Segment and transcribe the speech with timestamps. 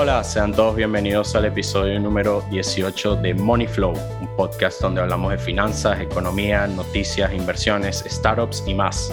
[0.00, 5.30] Hola, sean todos bienvenidos al episodio número 18 de Money Flow, un podcast donde hablamos
[5.30, 9.12] de finanzas, economía, noticias, inversiones, startups y más.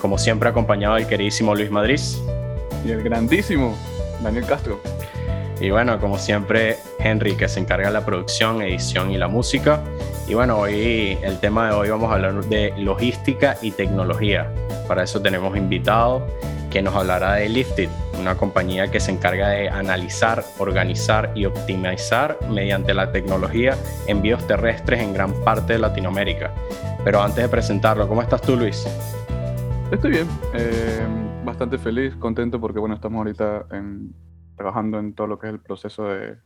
[0.00, 2.00] Como siempre acompañado del queridísimo Luis Madrid.
[2.84, 3.78] Y el grandísimo
[4.20, 4.80] Daniel Castro.
[5.60, 9.84] Y bueno, como siempre, Henry, que se encarga de la producción, edición y la música.
[10.26, 14.52] Y bueno, hoy el tema de hoy vamos a hablar de logística y tecnología.
[14.88, 16.26] Para eso tenemos invitado
[16.70, 17.88] que nos hablará de Lifted,
[18.20, 25.00] una compañía que se encarga de analizar, organizar y optimizar mediante la tecnología envíos terrestres
[25.00, 26.52] en gran parte de Latinoamérica.
[27.04, 28.86] Pero antes de presentarlo, ¿cómo estás tú, Luis?
[29.90, 31.06] Estoy bien, eh,
[31.44, 33.66] bastante feliz, contento porque bueno, estamos ahorita
[34.56, 36.36] trabajando en todo lo que es el proceso de,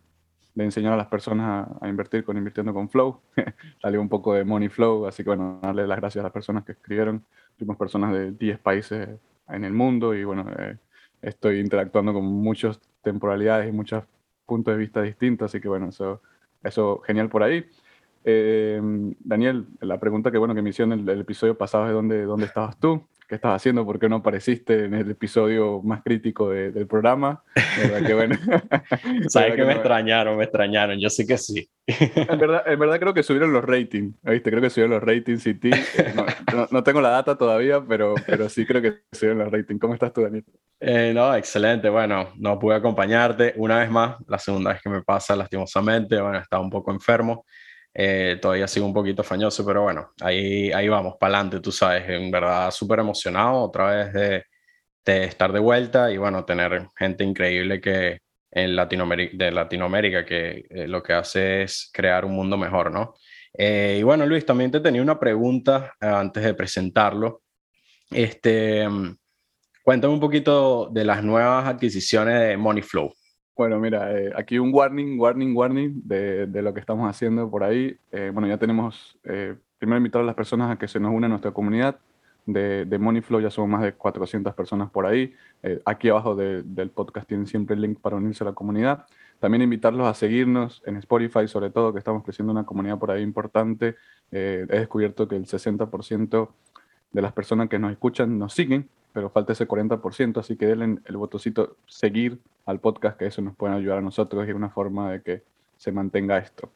[0.55, 3.20] enseñar a las personas a, invertir con Invirtiendo con Flow.
[3.83, 6.65] Salió un poco de Money Flow, así que bueno, darle las gracias a las personas
[6.65, 7.25] que escribieron.
[7.59, 9.09] Fuimos personas de 10 países
[9.48, 10.77] en el mundo y bueno, eh,
[11.20, 14.05] estoy interactuando con muchas temporalidades y muchos
[14.47, 16.22] puntos de vista distintos, así que bueno, eso,
[16.62, 17.64] eso genial por ahí.
[18.25, 18.80] Eh,
[19.20, 22.78] Daniel, la pregunta que bueno que me hicieron el, episodio pasado es dónde, dónde estabas
[22.78, 27.42] tú, qué estabas haciendo, por qué no apareciste en el episodio más crítico del programa.
[28.06, 28.36] Que, bueno,
[29.28, 31.66] Sabes que, me extrañaron, me extrañaron, yo sé que sí.
[31.86, 34.50] En verdad, en verdad creo que subieron los ratings, ¿viste?
[34.50, 36.14] Creo que subieron los ratings y eh,
[36.52, 39.80] no, no, tengo la data todavía, pero, pero sí creo que subieron los ratings.
[39.80, 40.44] ¿Cómo estás tú, Daniel?
[40.78, 41.89] Eh, no, excelente.
[41.89, 46.20] Bueno, no pude acompañarte una vez más, la segunda vez que me pasa lastimosamente.
[46.20, 47.46] Bueno, estaba un poco enfermo.
[47.95, 52.09] Eh, todavía sigo un poquito fañoso, pero bueno, ahí, ahí vamos, para adelante, tú sabes,
[52.09, 54.45] en verdad súper emocionado otra vez de,
[55.05, 58.20] de, estar de vuelta y bueno, tener gente increíble que
[58.51, 63.15] en Latinoamérica, de Latinoamérica que eh, lo que hace es crear un mundo mejor, ¿no?
[63.55, 67.43] Eh, y bueno, Luis, también te tenía una pregunta antes de presentarlo.
[68.11, 69.17] Este, mm,
[69.83, 73.13] cuéntame un poquito de las nuevas adquisiciones de Moneyflow.
[73.55, 77.98] Bueno, mira, eh, aquí un warning, warning, warning de, lo que estamos haciendo por ahí.
[78.11, 81.24] Eh, bueno, ya tenemos, eh, primero invitar a las personas a que se nos unan
[81.24, 81.98] a nuestra comunidad
[82.46, 85.35] de, de Moneyflow, ya somos más de 400 personas por ahí.
[85.85, 89.07] aquí abajo del podcast tienen siempre el link para unirse a la comunidad.
[89.39, 93.23] También invitarlos a seguirnos en Spotify, sobre todo, que estamos creciendo una comunidad por ahí
[93.23, 93.96] importante.
[94.30, 96.48] he descubierto que el 60%
[97.13, 101.00] de las personas que nos escuchan nos siguen pero falta ese 40%, así que denle
[101.05, 104.70] el botoncito seguir al podcast, que eso nos puede ayudar a nosotros y es una
[104.70, 105.42] forma de que
[105.77, 106.70] se mantenga esto.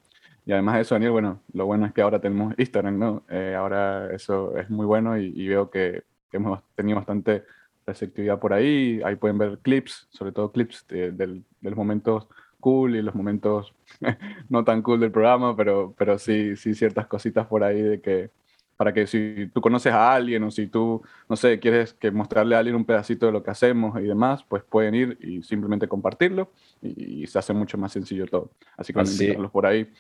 [0.44, 3.22] Y además de eso, Daniel, bueno, lo bueno es que ahora tenemos Instagram, ¿no?
[3.28, 7.44] Eh, ahora eso es muy bueno y, veo que, hemos tenido bastante
[7.86, 9.00] receptividad por ahí.
[9.04, 12.28] Ahí pueden ver clips, sobre todo clips de, de los momentos
[12.60, 13.72] cool y los momentos
[14.48, 18.30] no tan cool del programa, pero, pero sí, sí ciertas cositas por ahí de que
[18.76, 22.54] para que si tú conoces a alguien o si tú, no sé, quieres que mostrarle
[22.54, 25.88] a alguien un pedacito de lo que hacemos y demás, pues pueden ir y simplemente
[25.88, 26.50] compartirlo
[26.82, 28.50] y, se hace mucho más sencillo todo.
[28.76, 29.34] Así que Así.
[29.50, 29.90] por ahí.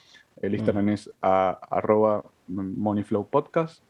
[0.40, 0.54] El mm.
[0.54, 3.82] Instagram es a, arroba moneyflowpodcast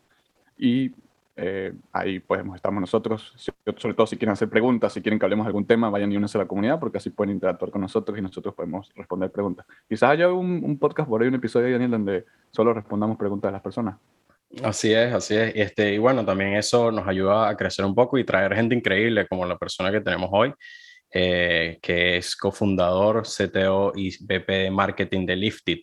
[0.57, 0.93] y
[1.39, 3.35] eh, ahí pues estamos nosotros.
[3.77, 6.17] Sobre todo si quieren hacer preguntas, si quieren que hablemos de algún tema, vayan y
[6.17, 9.67] únanse a la comunidad porque así pueden interactuar con nosotros y nosotros podemos responder preguntas.
[9.89, 13.53] Quizás haya un, un podcast por ahí, un episodio, Daniel, donde solo respondamos preguntas de
[13.53, 13.97] las personas.
[14.63, 15.53] Así es, así es.
[15.55, 19.27] Este, y bueno, también eso nos ayuda a crecer un poco y traer gente increíble
[19.27, 20.53] como la persona que tenemos hoy,
[21.13, 25.79] eh, que es cofundador, CTO y VP de marketing de Lifted,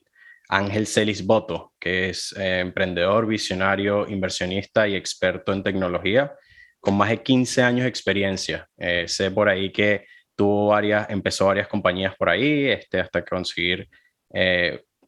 [0.49, 6.33] Ángel Celis Boto, que es eh, emprendedor, visionario, inversionista y experto en tecnología,
[6.79, 8.67] con más de 15 años de experiencia.
[8.77, 13.87] Eh, sé por ahí que tuvo varias, empezó varias compañías por ahí, este, hasta conseguir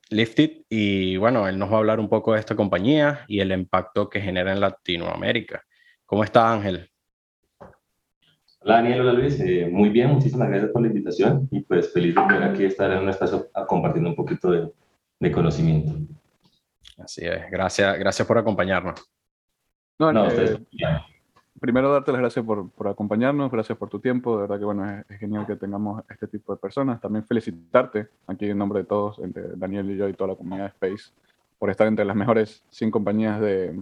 [0.10, 3.52] Lifted y bueno, él nos va a hablar un poco de esta compañía y el
[3.52, 5.64] impacto que genera en Latinoamérica.
[6.06, 6.90] ¿Cómo está Ángel?
[8.60, 12.16] Hola Daniel, hola Luis, eh, muy bien, muchísimas gracias por la invitación y pues feliz
[12.16, 14.72] de poder aquí estar en un espacio compartiendo un poquito de,
[15.20, 15.94] de, conocimiento.
[16.98, 19.00] Así es, gracias, gracias por acompañarnos.
[20.00, 20.60] No, no, ustedes,
[21.60, 25.04] primero darte las gracias por, por, acompañarnos, gracias por tu tiempo, de verdad que bueno,
[25.08, 27.00] es, genial que tengamos este tipo de personas.
[27.00, 30.66] También felicitarte aquí en nombre de todos, entre Daniel y yo y toda la comunidad
[30.66, 31.14] de Space,
[31.58, 33.80] por estar entre las mejores 100 compañías de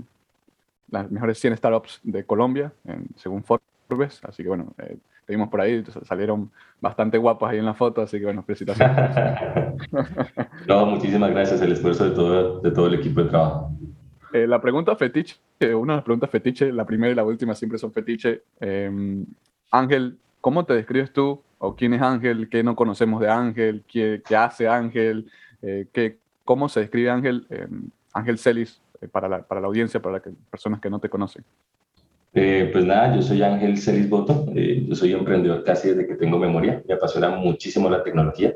[0.90, 4.22] las mejores 100 startups de Colombia, en, según Forbes.
[4.24, 8.02] Así que bueno, eh, te vimos por ahí, salieron bastante guapas ahí en la foto,
[8.02, 9.16] así que bueno, felicitaciones.
[10.68, 13.72] no, muchísimas gracias, el esfuerzo de todo, de todo el equipo de trabajo.
[14.34, 17.80] Eh, la pregunta fetiche, una de las preguntas fetiche, la primera y la última siempre
[17.80, 18.44] son fetiche.
[18.60, 19.26] Em,
[19.72, 21.42] Ángel, ¿cómo te describes tú?
[21.58, 22.50] ¿O quién es Ángel?
[22.50, 23.84] ¿Qué no conocemos de Ángel?
[23.88, 25.30] ¿Qué, qué hace Ángel?
[25.62, 27.48] Eh, ¿qué, ¿Cómo se describe Ángel?
[27.50, 31.10] Em, Ángel Celis, eh, para, la, para la audiencia, para las personas que no te
[31.10, 31.44] conocen.
[32.36, 36.16] Eh, pues nada, yo soy Ángel Celis Boto, eh, yo soy emprendedor casi desde que
[36.16, 38.56] tengo memoria, me apasiona muchísimo la tecnología.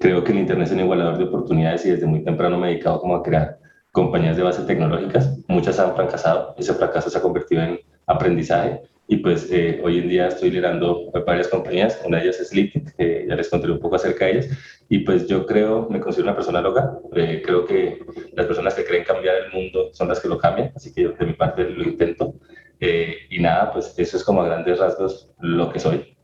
[0.00, 2.70] Creo que el Internet es un igualador de oportunidades y desde muy temprano me he
[2.72, 3.58] dedicado como a crear
[3.94, 5.38] compañías de base tecnológicas.
[5.46, 10.08] Muchas han fracasado, ese fracaso se ha convertido en aprendizaje y pues eh, hoy en
[10.08, 13.78] día estoy liderando varias compañías, una de ellas es Liquid, que ya les contaré un
[13.78, 14.48] poco acerca de ellas,
[14.88, 18.84] y pues yo creo, me considero una persona loca, eh, creo que las personas que
[18.84, 21.68] creen cambiar el mundo son las que lo cambian, así que yo de mi parte
[21.68, 22.34] lo intento,
[22.80, 26.16] eh, y nada, pues eso es como a grandes rasgos lo que soy.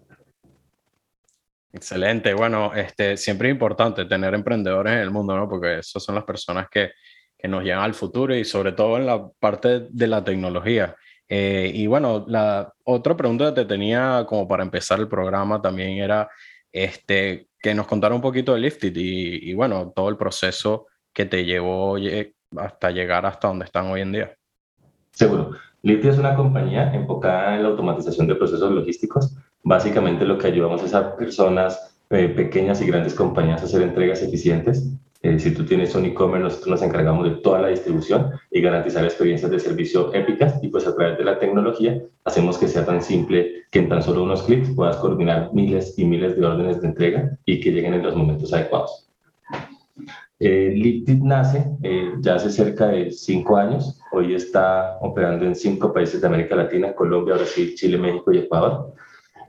[1.72, 5.49] Excelente, bueno, este, siempre es importante tener emprendedores en el mundo, ¿no?
[5.49, 6.90] Porque esas son las personas que,
[7.40, 10.94] que nos llevan al futuro y sobre todo en la parte de la tecnología.
[11.28, 15.98] Eh, y bueno, la otra pregunta que te tenía como para empezar el programa también
[15.98, 16.28] era
[16.72, 21.44] este, que nos contara un poquito de Lifted y, bueno, todo el proceso que te
[21.44, 21.96] llevó
[22.56, 24.36] hasta llegar hasta donde están hoy en día.
[25.12, 25.52] Seguro.
[25.82, 29.36] Lifted es una compañía enfocada en la automatización de procesos logísticos.
[29.62, 34.22] Básicamente lo que ayudamos es a personas eh, pequeñas y grandes compañías a hacer entregas
[34.22, 38.62] eficientes eh, si tú tienes un e-commerce, nosotros nos encargamos de toda la distribución y
[38.62, 42.87] garantizar experiencias de servicio épicas y pues a través de la tecnología hacemos que sea
[42.87, 46.81] tan simple que en tan solo unos clics puedas coordinar miles y miles de órdenes
[46.81, 49.11] de entrega y que lleguen en los momentos adecuados.
[50.43, 54.00] Eh, nace eh, ya hace cerca de cinco años.
[54.12, 58.94] Hoy está operando en cinco países de América Latina, Colombia, Brasil, Chile, México y Ecuador.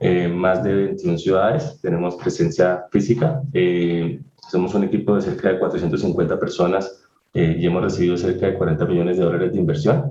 [0.00, 3.40] Eh, más de 21 ciudades, tenemos presencia física.
[3.54, 7.04] Eh, somos un equipo de cerca de 450 personas
[7.34, 10.10] eh, y hemos recibido cerca de 40 millones de dólares de inversión.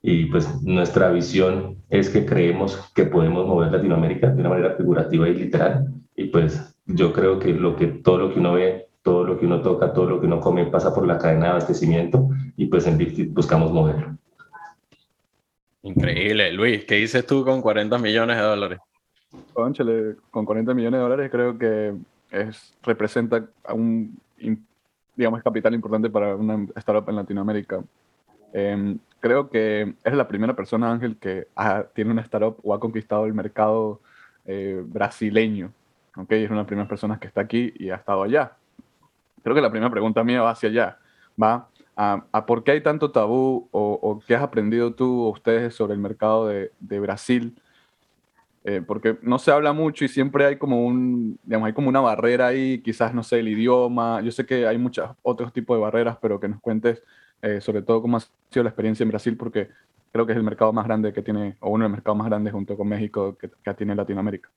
[0.00, 5.28] Y pues nuestra visión es que creemos que podemos mover Latinoamérica de una manera figurativa
[5.28, 5.86] y literal.
[6.16, 9.46] Y pues yo creo que, lo que todo lo que uno ve, todo lo que
[9.46, 12.86] uno toca, todo lo que uno come pasa por la cadena de abastecimiento y pues
[12.86, 14.16] en Bifty buscamos moverlo.
[15.82, 16.52] Increíble.
[16.52, 18.78] Luis, ¿qué dices tú con 40 millones de dólares?
[19.52, 21.94] Conchale, con 40 millones de dólares creo que
[22.32, 24.18] es, representa un,
[25.14, 27.84] digamos, capital importante para una startup en Latinoamérica.
[28.52, 31.46] Em, creo que es la primera persona, Ángel, que
[31.94, 34.00] tiene una startup o ha conquistado el mercado
[34.46, 35.72] eh, brasileño.
[36.16, 36.42] ¿okay?
[36.42, 38.56] Es una de las primeras personas que está aquí y ha estado allá.
[39.42, 40.98] Creo que la primera pregunta mía va hacia allá.
[41.40, 45.74] Va a, a por qué hay tanto tabú o, qué has aprendido tú o ustedes
[45.74, 47.54] sobre el mercado de Brasil
[48.64, 52.00] eh, porque no se habla mucho y siempre hay como un, digamos, hay como una
[52.00, 55.80] barrera ahí, quizás, no sé, el idioma, yo sé que hay muchos otros tipos de
[55.80, 57.02] barreras, pero que nos cuentes
[57.42, 59.68] eh, sobre todo cómo ha sido la experiencia en Brasil, porque
[60.12, 62.28] creo que es el mercado más grande que tiene, o uno de los mercados más
[62.28, 64.48] grandes junto con México que, que tiene Latinoamérica.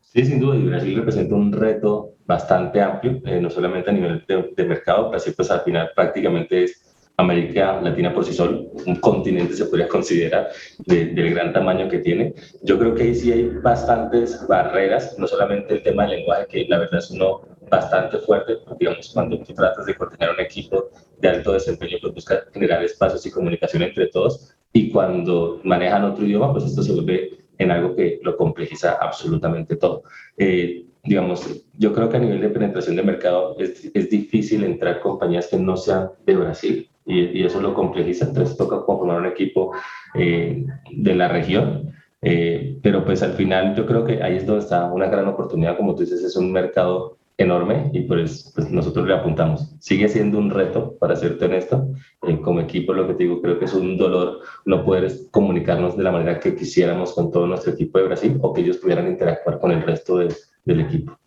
[0.00, 4.24] Sí, sin duda, y Brasil representa un reto bastante amplio, eh, no solamente a nivel
[4.26, 6.79] de, de mercado, Brasil pues al final prácticamente es
[7.20, 10.48] América Latina por sí solo, un continente se podría considerar
[10.86, 12.34] del gran tamaño que tiene.
[12.62, 16.66] Yo creo que ahí sí hay bastantes barreras, no solamente el tema del lenguaje, que
[16.68, 21.28] la verdad es uno bastante fuerte, digamos, cuando tú tratas de coordinar un equipo de
[21.28, 26.52] alto desempeño, pues busca generar espacios y comunicación entre todos, y cuando manejan otro idioma,
[26.52, 30.02] pues esto se vuelve en algo que lo complejiza absolutamente todo.
[30.36, 35.00] Eh, digamos, yo creo que a nivel de penetración de mercado es, es difícil entrar
[35.00, 39.72] compañías que no sean de Brasil, y, eso lo complejiza, entonces toca conformar un equipo
[40.14, 41.92] eh, de la región.
[42.22, 45.76] Eh, pero pues al final yo creo que ahí es donde está una gran oportunidad,
[45.76, 49.74] como tú dices, es un mercado enorme y pues, pues nosotros le apuntamos.
[49.80, 51.88] Sigue siendo un reto, para serte honesto,
[52.26, 55.96] eh, como equipo lo que te digo, creo que es un dolor no poder comunicarnos
[55.96, 59.08] de la manera que quisiéramos con todo nuestro equipo de Brasil o que ellos pudieran
[59.08, 61.18] interactuar con el resto de, del equipo.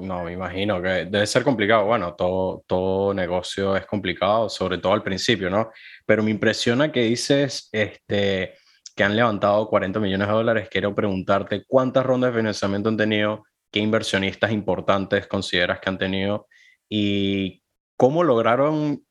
[0.00, 1.84] No, me imagino que debe ser complicado.
[1.84, 5.70] Bueno, todo, todo negocio es complicado, sobre todo al principio, ¿no?
[6.06, 8.54] Pero me impresiona que dices este,
[8.96, 10.68] que han levantado 40 millones de dólares.
[10.70, 16.46] Quiero preguntarte cuántas rondas de financiamiento han tenido, qué inversionistas importantes consideras que han tenido
[16.88, 17.62] y
[17.96, 19.04] cómo lograron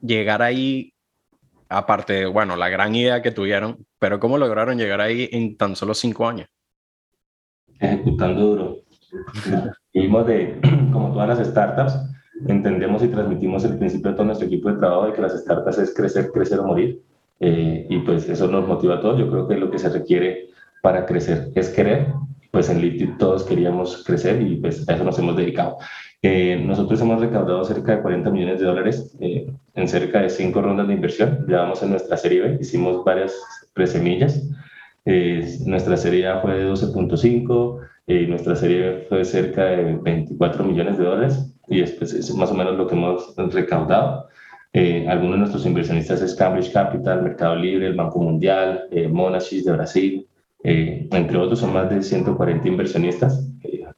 [0.00, 0.94] llegar ahí,
[1.68, 5.94] aparte, bueno, la gran idea que tuvieron, pero cómo lograron llegar ahí en tan solo
[5.94, 6.48] cinco años.
[7.78, 8.81] Ejecutando duro
[9.92, 10.60] Vivimos de,
[10.92, 11.98] como todas las startups,
[12.46, 15.78] entendemos y transmitimos el principio de todo nuestro equipo de trabajo de que las startups
[15.78, 17.02] es crecer, crecer o morir.
[17.40, 19.18] Eh, y pues eso nos motiva a todos.
[19.18, 20.50] Yo creo que lo que se requiere
[20.80, 22.08] para crecer es querer.
[22.50, 25.78] Pues en LinkedIn todos queríamos crecer y pues a eso nos hemos dedicado.
[26.20, 30.60] Eh, nosotros hemos recaudado cerca de 40 millones de dólares eh, en cerca de cinco
[30.60, 31.46] rondas de inversión.
[31.48, 33.34] Llevamos en nuestra serie B, hicimos varias
[33.72, 34.48] presemillas.
[35.04, 41.04] nuestra serie A fue de 12.5, y nuestra serie fue cerca de 24 millones de
[41.04, 44.28] dólares y es más o menos lo que hemos recaudado.
[44.74, 49.64] Eh, algunos de nuestros inversionistas es Cambridge Capital, Mercado Libre, el Banco Mundial, eh, Monacis
[49.66, 50.26] de Brasil,
[50.64, 53.48] eh, entre otros son más de 140 inversionistas.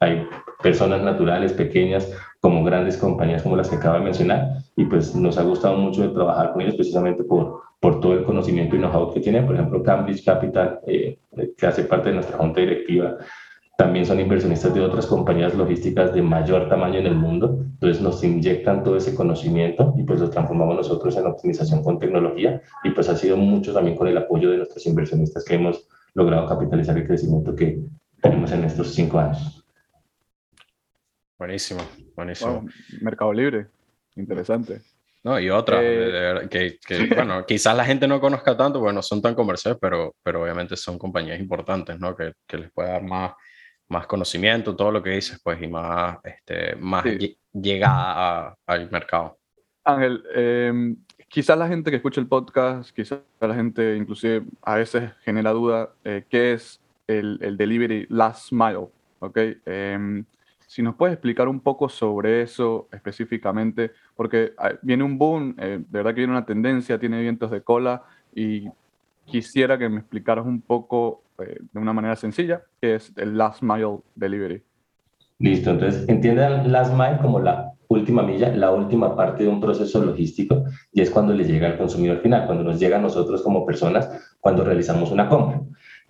[0.01, 0.27] hay
[0.63, 5.39] personas naturales, pequeñas, como grandes compañías como las que acabo de mencionar, y pues nos
[5.39, 9.21] ha gustado mucho trabajar con ellos precisamente por, por todo el conocimiento y know-how que
[9.21, 9.47] tienen.
[9.47, 13.17] Por ejemplo, Cambridge Capital, que hace parte de nuestra junta directiva,
[13.77, 18.23] también son inversionistas de otras compañías logísticas de mayor tamaño en el mundo, entonces nos
[18.23, 23.09] inyectan todo ese conocimiento y pues lo transformamos nosotros en optimización con tecnología y pues
[23.09, 27.07] ha sido mucho también con el apoyo de nuestros inversionistas que hemos logrado capitalizar el
[27.07, 27.81] crecimiento que
[28.23, 29.65] tenemos en estos cinco años.
[31.37, 31.81] Buenísimo,
[32.15, 32.65] buenísimo.
[33.01, 33.67] Mercado Libre,
[34.15, 34.83] interesante.
[35.25, 39.21] No, y otra, eh, que, que, bueno, quizás la gente no conozca tanto, bueno, son
[39.21, 42.15] tan comerciales, pero, pero obviamente son compañías importantes, ¿no?
[42.15, 43.33] Que, que les puede dar más,
[43.89, 47.05] más conocimiento, todo lo que dices, pues, y más, este, más
[47.53, 49.39] llegada al mercado.
[49.85, 50.95] Ángel, eh,
[51.29, 55.91] quizás la gente que escucha el podcast, quizás la gente inclusive a veces genera duda,
[56.05, 58.89] eh, ¿qué es el, el, delivery last mile?
[59.19, 59.39] ¿ok?
[59.67, 60.25] Eh,
[60.67, 65.79] si nos puedes explicar un poco sobre eso específicamente, porque ah, viene un boom, eh,
[65.79, 68.03] de verdad que viene una tendencia, tiene vientos de cola
[68.35, 68.69] y
[69.25, 73.63] quisiera que me explicaras un poco eh, de una manera sencilla, que es el last
[73.63, 74.63] mile delivery.
[75.39, 80.05] Listo, entonces entiendan last mile como la última milla, la última parte de un proceso
[80.05, 83.67] logístico y es cuando le llega al consumidor final, cuando nos llega a nosotros como
[83.67, 85.61] personas, cuando realizamos una compra.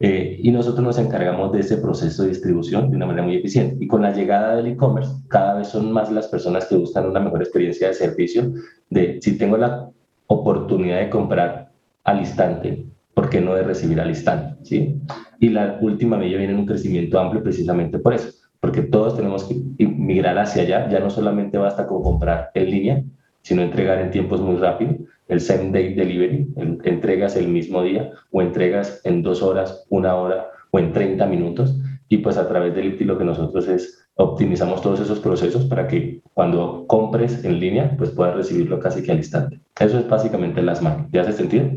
[0.01, 3.77] Eh, y nosotros nos encargamos de ese proceso de distribución de una manera muy eficiente.
[3.83, 7.21] Y con la llegada del e-commerce, cada vez son más las personas que buscan una
[7.21, 8.53] mejor experiencia de servicio,
[8.91, 9.89] de si tengo la
[10.27, 11.71] oportunidad de comprar
[12.03, 14.57] al instante, ¿por qué no de recibir al instante?
[14.65, 15.01] ¿sí?
[15.39, 18.31] Y la última milla viene en un crecimiento amplio precisamente por eso,
[18.61, 19.55] porque todos tenemos que
[19.87, 23.03] migrar hacia allá, ya no solamente basta con comprar en línea,
[23.43, 24.97] sino entregar en tiempos muy rápidos,
[25.29, 26.47] el same day delivery,
[26.85, 31.79] entregas el mismo día o entregas en dos horas, una hora o en 30 minutos,
[32.09, 35.89] y pues a través del IPTI lo que nosotros es optimizamos todos esos procesos para
[35.89, 39.61] que cuando compres en línea, pues puedas recibirlo casi que al instante.
[39.79, 41.09] Eso es básicamente las manos.
[41.13, 41.71] ¿Ya hace sentido?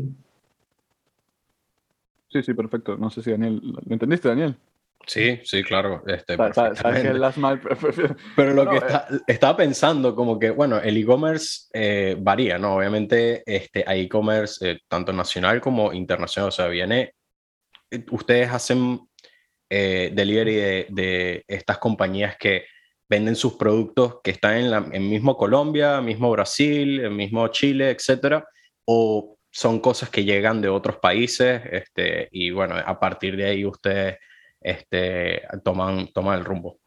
[2.30, 2.96] Sí, sí, perfecto.
[2.96, 4.56] No sé si Daniel, ¿lo entendiste, Daniel?
[5.08, 6.02] Sí, sí, claro.
[6.06, 6.36] Este,
[8.36, 12.76] Pero lo que eh, estaba pensando, como que, bueno, el e-commerce eh, varía, ¿no?
[12.76, 16.48] Obviamente este, hay e-commerce eh, tanto nacional como internacional.
[16.48, 17.14] O sea, viene,
[18.10, 19.00] ustedes hacen
[19.70, 22.64] delivery de, de, estas compañías que
[23.08, 28.46] venden sus productos que están en, la, en mismo Colombia, mismo Brasil, mismo Chile, etcétera,
[28.84, 33.64] o son cosas que llegan de otros países, este, y bueno, a partir de ahí
[33.64, 34.18] ustedes
[34.60, 36.78] este, toman, toman el rumbo.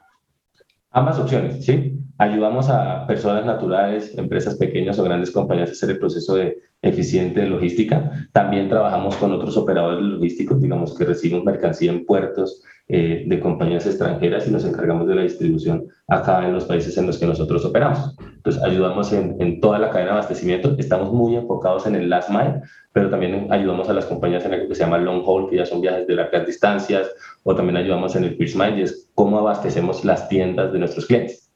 [0.93, 1.97] Ambas opciones, ¿sí?
[2.17, 7.45] Ayudamos a personas naturales, empresas pequeñas o grandes compañías a hacer el proceso de eficiente
[7.45, 8.27] logística.
[8.33, 12.61] También trabajamos con otros operadores logísticos, digamos que recibimos mercancía en puertos
[12.93, 17.07] eh, de compañías extranjeras y nos encargamos de la distribución acá en los países en
[17.07, 18.15] los que nosotros operamos.
[18.19, 20.75] Entonces, ayudamos en, en toda la cadena de abastecimiento.
[20.77, 24.67] Estamos muy enfocados en el last mile, pero también ayudamos a las compañías en algo
[24.67, 27.09] que se llama long haul, que ya son viajes de largas distancias,
[27.43, 31.05] o también ayudamos en el first mile, y es cómo abastecemos las tiendas de nuestros
[31.05, 31.49] clientes.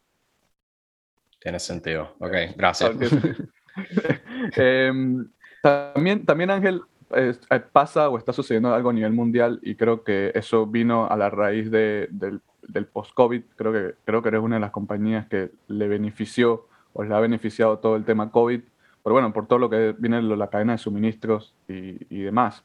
[1.42, 2.15] Tiene sentido.
[2.20, 2.92] Ok, gracias.
[4.56, 5.27] Em,
[5.62, 6.82] también, también, Ángel,
[7.16, 11.16] eh, pasa o está sucediendo algo a nivel mundial y creo que eso vino a
[11.18, 13.44] la raíz de, del, del post-COVID.
[13.56, 17.20] Creo que, creo que eres una de las compañías que le benefició o le ha
[17.20, 18.62] beneficiado todo el tema COVID,
[19.04, 22.64] pero bueno, por todo lo que viene la cadena de suministros y, y demás.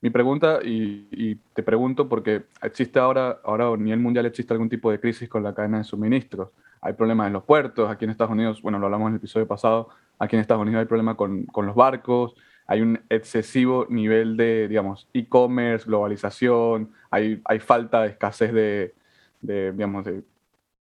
[0.00, 4.68] Mi pregunta, y, y, te pregunto porque existe ahora, ahora a nivel mundial existe algún
[4.68, 6.50] tipo de crisis con la cadena de suministros.
[6.82, 9.46] Hay problemas en los puertos, aquí en Estados Unidos, bueno, lo hablamos en el episodio
[9.46, 9.88] pasado,
[10.18, 12.34] aquí en Estados Unidos hay problemas con, con los barcos,
[12.66, 18.94] hay un excesivo nivel de, digamos, e-commerce, globalización, hay, hay falta de escasez de,
[19.42, 20.22] digamos, de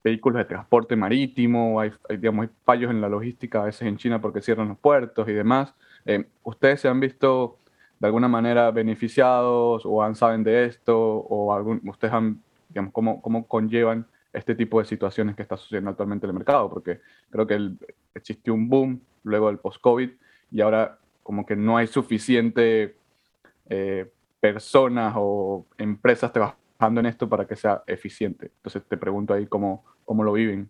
[0.04, 4.42] vehículos de transporte marítimo, hay, digamos, fallos en la logística a veces en China porque
[4.42, 5.74] cierran los puertos y demás.
[6.04, 7.58] Eh, ¿Ustedes se han visto
[7.98, 13.22] de alguna manera beneficiados o han, saben de esto o algún, ustedes han, digamos, cómo,
[13.22, 16.68] cómo conllevan este tipo de situaciones que está sucediendo actualmente en el mercado?
[16.68, 17.72] Porque creo que
[18.14, 20.10] existió un boom luego del post-COVID
[20.50, 20.98] y ahora
[21.30, 22.96] como que no hay suficiente
[23.68, 24.10] eh,
[24.40, 28.50] personas o empresas trabajando en esto para que sea eficiente.
[28.56, 30.68] Entonces te pregunto ahí cómo, cómo lo viven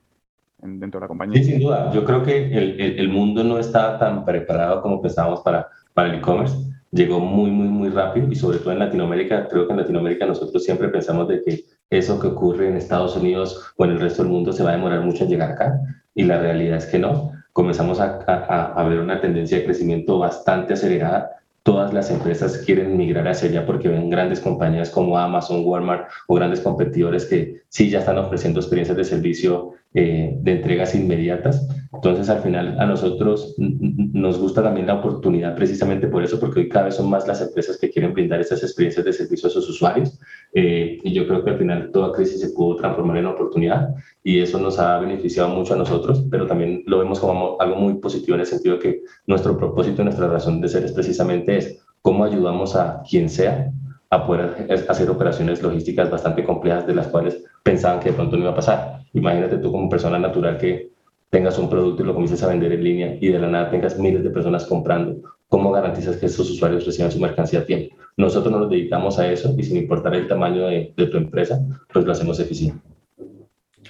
[0.59, 1.43] dentro de la compañía.
[1.43, 1.90] Sí, sin duda.
[1.95, 6.17] Yo creo que el, el, mundo no estaba tan preparado como pensábamos para, para el
[6.17, 6.55] e-commerce.
[6.90, 9.49] Llegó muy, muy, muy rápido y sobre todo en Latinoamérica.
[9.49, 13.73] Creo que en Latinoamérica nosotros siempre pensamos de que eso que ocurre en Estados Unidos
[13.79, 15.81] o en el resto del mundo se va a demorar mucho en llegar acá
[16.14, 17.33] y la realidad es que no.
[17.52, 21.37] Comenzamos a, a, a ver una tendencia de crecimiento bastante acelerada.
[21.62, 26.35] Todas las empresas quieren migrar hacia allá porque ven grandes compañías como Amazon, Walmart o
[26.35, 31.68] grandes competidores que sí ya están ofreciendo experiencias de servicio eh, de entregas inmediatas.
[31.92, 36.68] Entonces, al final, a nosotros nos gusta también la oportunidad precisamente por eso, porque hoy
[36.68, 39.68] cada vez son más las empresas que quieren brindar estas experiencias de servicio a sus
[39.68, 40.16] usuarios.
[40.54, 43.92] Eh, y yo creo que al final toda crisis se pudo transformar en oportunidad
[44.23, 47.94] y eso nos ha beneficiado mucho a nosotros, pero también lo vemos como algo muy
[47.94, 51.85] positivo en el sentido de que nuestro propósito, nuestra razón de ser es precisamente es
[52.00, 53.73] cómo ayudamos a quien sea
[54.11, 58.43] a poder hacer operaciones logísticas bastante complejas de las cuales pensaban que de pronto no
[58.43, 59.02] iba a pasar.
[59.12, 60.90] Imagínate tú como persona natural que
[61.31, 63.97] tengas un producto y lo comiences a vender en línea y de la nada tengas
[63.99, 65.23] miles de personas comprando.
[65.49, 67.97] ¿Cómo garantizas que esos usuarios reciban su mercancía a tiempo?
[68.17, 71.61] Nosotros nos dedicamos a eso y sin importar el tamaño de, tu empresa,
[71.93, 72.81] pues lo hacemos eficiente.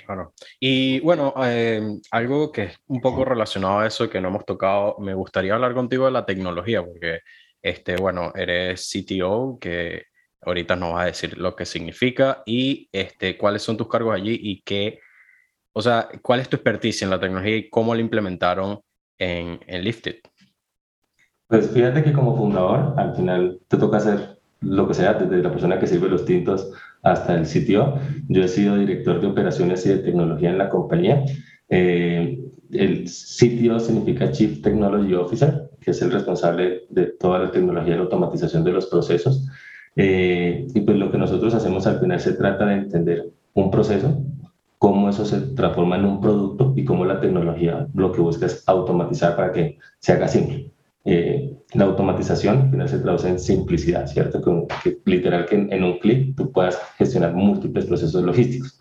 [0.05, 0.33] Claro.
[0.59, 4.97] Y bueno, eh, algo que es un poco relacionado a eso que no hemos tocado,
[4.99, 7.21] me gustaría hablar contigo de la tecnología, porque,
[7.63, 10.10] este, bueno, eres CTO, que
[10.43, 14.39] ahorita nos vas a decir lo que significa y este, cuáles son tus cargos allí
[14.41, 15.01] y qué,
[15.73, 18.81] o sea, cuál es tu experticia en la tecnología y cómo la implementaron
[19.19, 20.17] en, en Lifted.
[21.47, 25.51] Pues fíjate que como fundador, al final te toca hacer lo que sea, desde la
[25.51, 27.99] persona que sirve los tintos hasta el sitio.
[28.29, 31.25] Yo he sido director de operaciones y de tecnología en la compañía.
[31.69, 32.39] Eh,
[32.73, 37.97] el sitio significa Chief Technology Officer, que es el responsable de toda la tecnología y
[37.97, 39.49] la automatización de los procesos.
[40.03, 44.25] Eh, y pues lo que nosotros hacemos al final se trata de entender un proceso,
[44.79, 48.65] cómo eso se transforma en un producto y cómo la tecnología lo que busca es
[48.67, 50.71] automatizar para que se haga simple.
[51.05, 54.41] Eh, la automatización al final se traduce en simplicidad, ¿cierto?
[54.83, 58.81] Que, literal que en, un clic tú puedas gestionar múltiples procesos logísticos.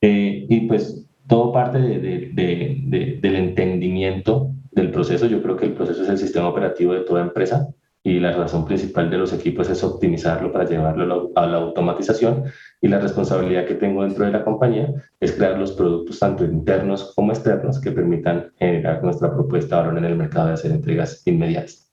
[0.00, 1.98] Eh, y pues todo parte de,
[2.34, 5.26] de, del entendimiento del proceso.
[5.26, 7.68] Yo creo que el proceso es el sistema operativo de toda empresa
[8.06, 12.44] y la razón principal de los equipos es optimizarlo para llevarlo a la automatización
[12.80, 17.12] y la responsabilidad que tengo dentro de la compañía es crear los productos tanto internos
[17.16, 21.26] como externos que permitan generar nuestra propuesta de valor en el mercado de hacer entregas
[21.26, 21.92] inmediatas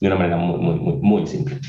[0.00, 1.60] de una manera muy, muy, muy, muy simple.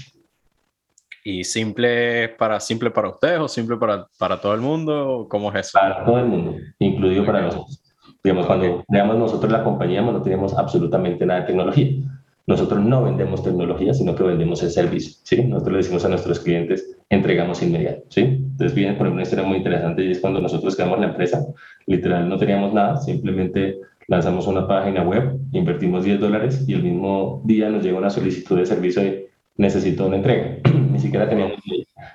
[1.24, 5.28] ¿Y simple para, simple para ustedes o simple para, para todo el mundo?
[5.30, 5.78] ¿Cómo es eso?
[5.80, 7.84] Para todo el mundo, incluido para nosotros.
[8.24, 12.19] Digamos, cuando creamos nosotros la compañía, no teníamos absolutamente nada de tecnología
[12.50, 15.44] nosotros no vendemos tecnología, sino que vendemos el servicio, ¿sí?
[15.44, 18.22] Nosotros le decimos a nuestros clientes, entregamos inmediato, ¿sí?
[18.22, 21.46] Entonces viene por una historia muy interesante y es cuando nosotros creamos la empresa,
[21.86, 27.44] literal no teníamos nada, simplemente lanzamos una página web, invertimos 10 dólares y el mismo
[27.46, 30.58] día nos llega una solicitud de servicio de necesito una entrega.
[30.92, 31.60] ni, siquiera teníamos,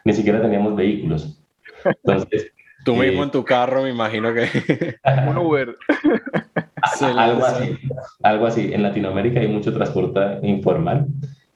[0.04, 1.40] ni siquiera teníamos vehículos.
[1.84, 2.50] Entonces...
[2.84, 4.46] Tú mismo eh, en tu carro, me imagino que...
[5.28, 5.76] un Uber.
[7.16, 7.78] algo así,
[8.22, 8.70] algo así.
[8.72, 11.06] En Latinoamérica hay mucho transporte informal.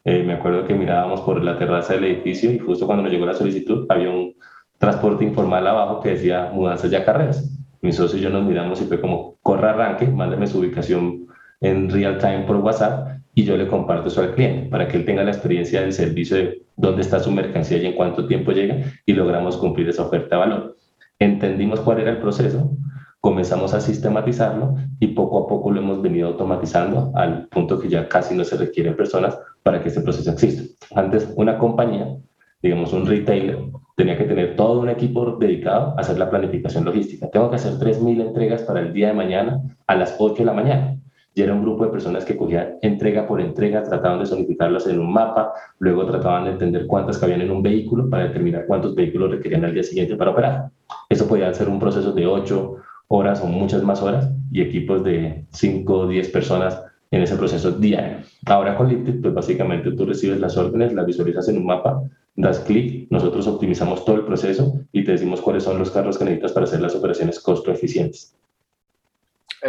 [0.04, 3.26] Eh, me acuerdo que mirábamos por la terraza del edificio y justo cuando nos llegó
[3.26, 4.34] la solicitud había un
[4.78, 7.54] transporte informal abajo que decía mudanzas ya carreras.
[7.80, 11.26] Mi socio y yo nos miramos y fue como, corra arranque, mándame su ubicación
[11.60, 15.04] en real time por WhatsApp y yo le comparto eso al cliente para que él
[15.04, 18.78] tenga la experiencia del servicio de dónde está su mercancía y en cuánto tiempo llega
[19.06, 20.76] y logramos cumplir esa oferta de valor.
[21.18, 22.72] Entendimos cuál era el proceso,
[23.20, 28.08] comenzamos a sistematizarlo y poco a poco lo hemos venido automatizando al punto que ya
[28.08, 30.62] casi no se requieren personas para que este proceso exista.
[30.94, 32.16] Antes, una compañía,
[32.62, 33.58] digamos un retailer,
[33.96, 37.28] tenía que tener todo un equipo dedicado a hacer la planificación logística.
[37.30, 40.52] Tengo que hacer 3.000 entregas para el día de mañana a las 8 de la
[40.52, 40.96] mañana.
[41.34, 44.98] Y era un grupo de personas que cogían entrega por entrega, trataban de zonificarlas en
[44.98, 49.30] un mapa, luego trataban de entender cuántas cabían en un vehículo para determinar cuántos vehículos
[49.30, 50.70] requerían al día siguiente para operar.
[51.08, 52.76] Eso podía ser un proceso de 8
[53.08, 57.72] horas o muchas más horas y equipos de 5 o 10 personas en ese proceso
[57.72, 58.18] diario.
[58.46, 62.02] Ahora con Lifted, pues básicamente tú recibes las órdenes, las visualizas en un mapa,
[62.36, 66.24] das clic, nosotros optimizamos todo el proceso y te decimos cuáles son los carros que
[66.24, 68.34] necesitas para hacer las operaciones costo eficientes.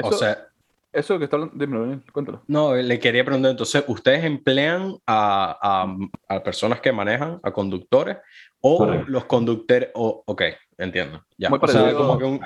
[0.04, 0.50] o sea,
[0.92, 2.42] eso que está hablando, cuéntalo.
[2.48, 5.86] No, le quería preguntar, entonces, ¿ustedes emplean a,
[6.28, 8.18] a, a personas que manejan, a conductores,
[8.62, 10.42] o los conductores, o, ok,
[10.80, 11.24] entiendo.
[11.38, 11.50] Ya.
[11.50, 12.40] Muy como que un...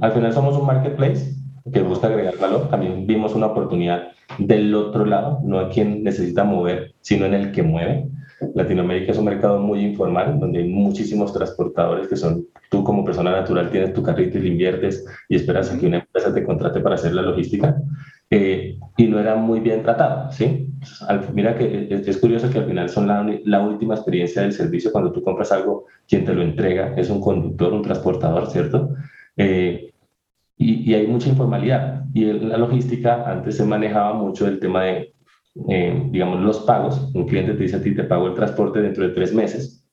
[0.00, 1.34] al, final, somos un marketplace
[1.72, 2.68] que busca agregar valor.
[2.68, 7.52] También vimos una oportunidad del otro lado, no a quien necesita mover, sino en el
[7.52, 8.08] que mueve.
[8.54, 13.32] Latinoamérica es un mercado muy informal, donde hay muchísimos transportadores que son, tú como persona
[13.32, 16.80] natural tienes tu carrito y le inviertes y esperas a que una empresa te contrate
[16.80, 17.76] para hacer la logística.
[18.32, 20.68] Eh, y no era muy bien tratado, ¿sí?
[21.34, 25.12] mira que es, curioso que al final son la, la, última experiencia del servicio cuando
[25.12, 28.94] tú compras algo, quien te lo entrega es un conductor, un transportador, ¿cierto?
[29.36, 29.92] Eh,
[30.56, 32.04] y, hay mucha informalidad.
[32.12, 35.14] Y en la logística antes se manejaba mucho el tema de,
[35.68, 37.10] eh, digamos, los pagos.
[37.14, 39.84] Un cliente te dice a ti, te pago el transporte dentro de tres meses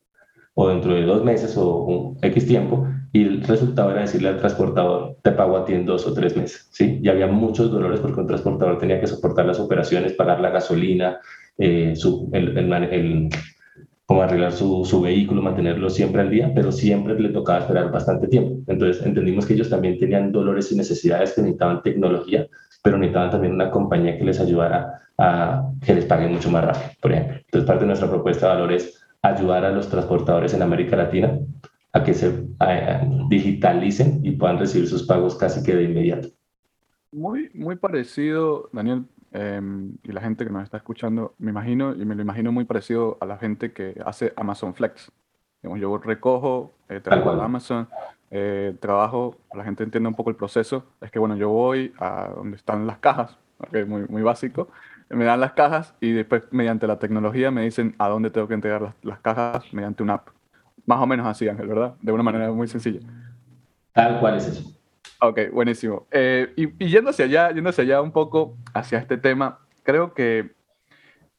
[0.54, 4.38] o dentro de dos meses o un X tiempo y el resultado era decirle al
[4.38, 7.00] transportador, te pago a ti en dos o tres meses, ¿sí?
[7.02, 11.20] Y había muchos dolores porque un transportador tenía que soportar las operaciones, pagar la gasolina,
[11.58, 13.30] eh, su, el, el, el,
[14.06, 18.28] como arreglar su, su, vehículo, mantenerlo siempre al día, pero siempre le tocaba esperar bastante
[18.28, 18.60] tiempo.
[18.68, 22.48] Entonces entendimos que ellos también tenían dolores y necesidades que necesitaban tecnología,
[22.84, 26.92] pero necesitaban también una compañía que les ayudara a que les paguen mucho más rápido,
[27.02, 27.38] por ejemplo.
[27.38, 31.40] Entonces parte de nuestra propuesta de valor es ayudar a los transportadores en América Latina
[31.98, 32.48] a que se
[33.30, 36.30] digitalicen y puedan recibir sus pagos casi que de inmediato.
[37.12, 42.06] Muy, muy parecido, Daniel, em, y la gente que nos está escuchando, me imagino, y
[42.06, 45.12] me lo imagino muy parecido a la gente que hace Amazon Flex.
[45.64, 47.88] yo recojo, eh, trabajo en Amazon,
[48.30, 52.30] eh, trabajo, la gente entiende un poco el proceso, es que bueno, yo voy a
[52.36, 54.70] donde están las cajas, okay, muy, muy básico,
[55.10, 58.54] me dan las cajas y después mediante la tecnología me dicen a dónde tengo que
[58.54, 60.37] entregar las, las cajas mediante una app.
[60.88, 61.96] Más o menos así, Ángel, ¿verdad?
[62.02, 63.02] De una manera muy sencilla.
[63.94, 64.74] Tal cual es eso.
[65.22, 66.08] Ok, buenísimo.
[66.10, 70.16] Eh, y, y, yendo hacia allá, yendo hacia allá un poco, hacia este tema, creo
[70.16, 70.56] que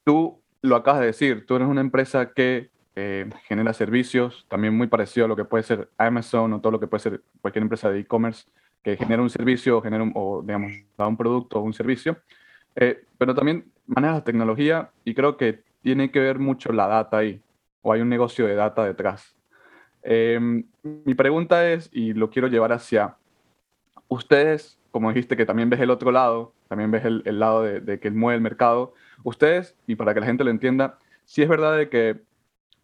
[0.04, 4.88] tú lo acabas de decir, tú eres una empresa que eh, genera servicios, también muy
[4.88, 7.88] parecido a lo que puede ser Amazon o todo lo que puede ser cualquier empresa
[7.90, 8.48] de e-commerce,
[8.82, 12.18] que genera un servicio genera o, digamos, da un producto o un servicio,
[12.74, 17.18] eh, pero también maneja la tecnología y creo que tiene que ver mucho la data
[17.18, 17.40] ahí,
[17.82, 19.37] o hay un negocio de data detrás.
[20.10, 20.64] Em,
[21.04, 23.18] mi pregunta es, y lo quiero llevar hacia
[24.08, 28.10] ustedes, como dijiste que también ves el otro lado, también ves el, lado de, que
[28.10, 31.90] mueve el mercado, ustedes, y para que la gente lo entienda, si es verdad de
[31.90, 32.22] que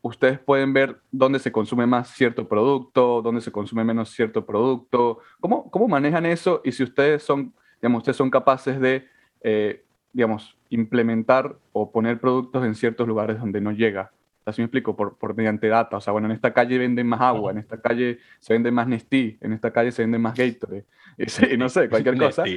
[0.02, 5.20] ustedes pueden ver dónde se consume más cierto producto, dónde se consume menos cierto producto,
[5.40, 6.60] ¿cómo, cómo manejan eso?
[6.62, 9.08] Y si ustedes son, digamos, ustedes son capaces de,
[9.40, 9.82] eh,
[10.12, 14.12] digamos, implementar o poner productos en ciertos lugares donde no llega
[14.44, 15.96] Así me explico, por, por mediante data.
[15.96, 18.86] O sea, bueno, en esta calle venden más agua, en esta calle se vende más
[18.86, 20.84] Nestí, en esta calle se vende más Gatorade.
[21.16, 22.42] Y, no sé, cualquier cosa.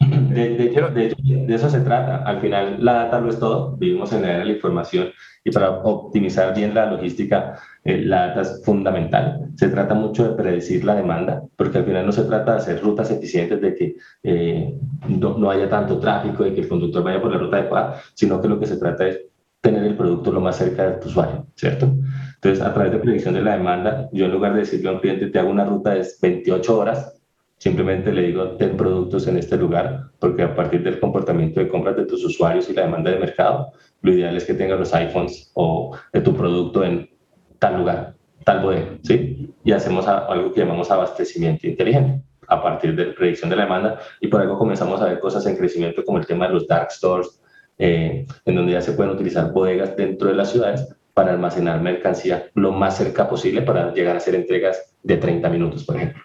[0.00, 2.18] De, de, hecho, de, de, eso se trata.
[2.18, 3.76] Al final, la data lo es todo.
[3.76, 5.08] Vivimos en la era de la información
[5.42, 9.50] y para optimizar bien la logística, eh, la data es fundamental.
[9.56, 12.80] Se trata mucho de predecir la demanda, porque al final no se trata de hacer
[12.80, 14.74] rutas eficientes, de que eh,
[15.08, 18.40] no, no, haya tanto tráfico, de que el conductor vaya por la ruta adecuada, sino
[18.40, 19.20] que lo que se trata es
[19.60, 21.92] tener el producto lo más cerca de tu usuario, ¿cierto?
[22.34, 25.00] Entonces, a través de predicción de la demanda, yo en lugar de decirle a un
[25.00, 27.20] cliente, te hago una ruta de 28 horas,
[27.58, 31.96] simplemente le digo, ten productos en este lugar, porque a partir del comportamiento de compras
[31.96, 35.50] de tus usuarios y la demanda de mercado, lo ideal es que tengas los iPhones
[35.54, 37.10] o de tu producto en
[37.58, 39.52] tal lugar, tal bodega, ¿sí?
[39.64, 44.28] Y hacemos algo que llamamos abastecimiento inteligente a partir de predicción de la demanda y
[44.28, 47.42] por algo comenzamos a ver cosas en crecimiento como el tema de los dark stores,
[47.78, 52.50] eh, en donde ya se pueden utilizar bodegas dentro de las ciudades para almacenar mercancía
[52.54, 56.22] lo más cerca posible para llegar a hacer entregas de 30 minutos, por ejemplo.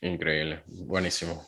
[0.00, 1.42] Increíble, buenísimo.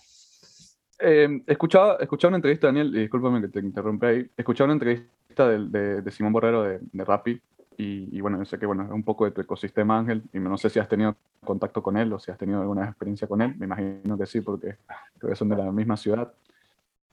[1.00, 5.48] Eh, escuchaba, escuchaba una entrevista, Daniel, y discúlpame que te interrumpa ahí, escuchaba una entrevista
[5.48, 7.40] de, de, Simón Borrero de, de Rappi,
[7.76, 10.38] y, y, bueno, yo sé que bueno, es un poco de tu ecosistema, Ángel, y
[10.38, 13.42] no sé si has tenido contacto con él o si has tenido alguna experiencia con
[13.42, 14.76] él, me imagino que sí, porque
[15.18, 16.32] creo que son de la misma ciudad.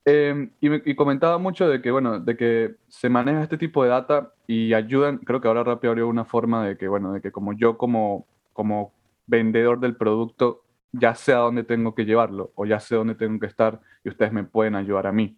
[0.03, 4.33] Em, y, comentaba mucho de que, bueno, de que se maneja este tipo de data
[4.47, 7.53] y ayudan, creo que ahora Rappi abrió una forma de que, bueno, de que como
[7.53, 8.93] yo como, como
[9.27, 13.39] vendedor del producto ya sé a dónde tengo que llevarlo o ya sé dónde tengo
[13.39, 15.37] que estar y ustedes me pueden ayudar a mí.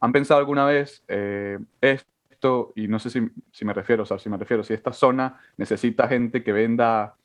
[0.00, 2.72] ¿Han pensado alguna vez eh, esto?
[2.76, 3.20] Y no sé si,
[3.52, 7.16] si, me refiero, o sea, si me refiero, si esta zona necesita gente que venda,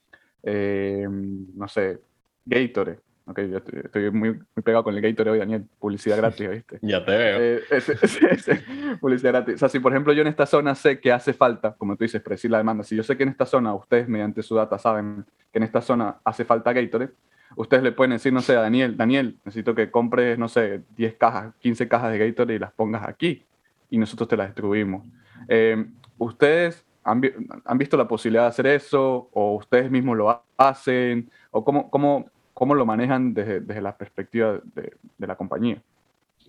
[0.43, 2.01] eh, no sé,
[2.45, 2.99] Gatorade
[3.29, 5.63] Ok, yo estoy, muy, muy, pegado con el Gatorade hoy, Daniel.
[5.77, 6.79] Publicidad gratis, ¿viste?
[6.81, 7.37] ya te veo.
[7.39, 7.61] Eh,
[9.01, 9.55] publicidad gratis.
[9.55, 12.05] O sea, si por ejemplo yo en esta zona sé que hace falta, como tú
[12.05, 14.79] dices, predecir la demanda, si yo sé que en esta zona, ustedes mediante su data
[14.79, 17.11] saben que en esta zona hace falta Gatorade,
[17.55, 21.15] ustedes le pueden decir, no sé, a Daniel, Daniel, necesito que compres, no sé, 10
[21.15, 23.45] cajas, 15 cajas de Gatorade y las pongas aquí.
[23.91, 25.05] Y nosotros te las distribuimos.
[25.47, 25.85] Eh,
[26.17, 27.21] ¿Ustedes han,
[27.63, 29.29] han, visto la posibilidad de hacer eso?
[29.33, 31.29] ¿O ustedes mismos lo hacen?
[31.51, 35.81] ¿O cómo, cómo, ¿Cómo lo manejan desde, desde la perspectiva de, de, la compañía?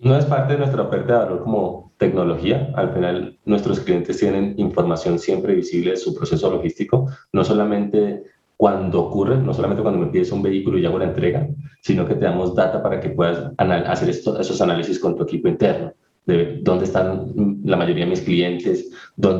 [0.01, 2.69] No es parte de nuestra oferta de valor como tecnología.
[2.75, 8.23] Al final, nuestros clientes tienen información siempre visible de su proceso logístico, no solamente
[8.57, 11.47] cuando ocurre, no solamente cuando me pides un vehículo y hago la entrega,
[11.79, 15.93] sino que te damos data para que puedas hacer esos análisis con tu equipo interno.
[16.25, 18.91] De dónde están la mayoría de mis clientes,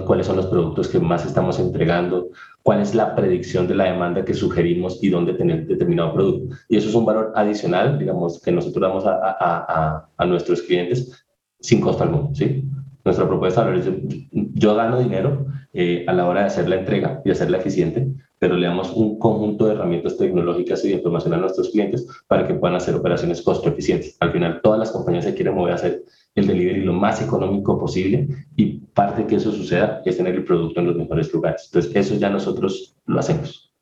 [0.05, 2.29] cuáles son los productos que más estamos entregando,
[2.63, 6.55] cuál es la predicción de la demanda que sugerimos y dónde tener determinado producto.
[6.69, 11.25] Y eso es un valor adicional, digamos, que nosotros damos a, a, a, nuestros clientes
[11.59, 12.63] sin costo alguno, ¿sí?
[13.03, 13.89] Nuestra propuesta es,
[14.31, 18.55] yo gano dinero eh, a la hora de hacer la entrega y hacerla eficiente, pero
[18.55, 22.53] le damos un conjunto de herramientas tecnológicas y de información a nuestros clientes para que
[22.53, 24.17] puedan hacer operaciones costo eficientes.
[24.19, 26.03] Al final, todas las compañías se quieren mover a hacer
[26.35, 30.79] el delivery lo más económico posible y parte que eso suceda es tener el producto
[30.79, 31.65] en los mejores lugares.
[31.65, 33.73] Entonces, eso ya nosotros lo hacemos.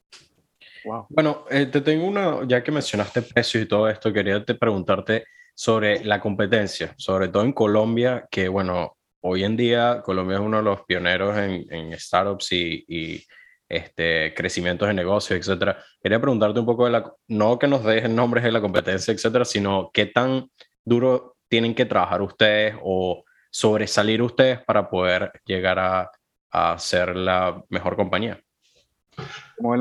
[0.85, 1.05] Wow.
[1.09, 5.25] Bueno, eh, te tengo una, ya que mencionaste precios y todo esto, quería te preguntarte
[5.53, 10.57] sobre la competencia, sobre todo en Colombia, que bueno, hoy en día Colombia es uno
[10.57, 13.23] de los pioneros en, en startups y, y
[13.67, 15.77] este, crecimientos de negocios, etcétera.
[16.01, 19.43] Quería preguntarte un poco de la, no que nos dejen nombres de la competencia, etcétera,
[19.45, 20.49] sino qué tan
[20.83, 26.11] duro tienen que trabajar ustedes o sobresalir ustedes para poder llegar a,
[26.51, 28.39] a ser la mejor compañía?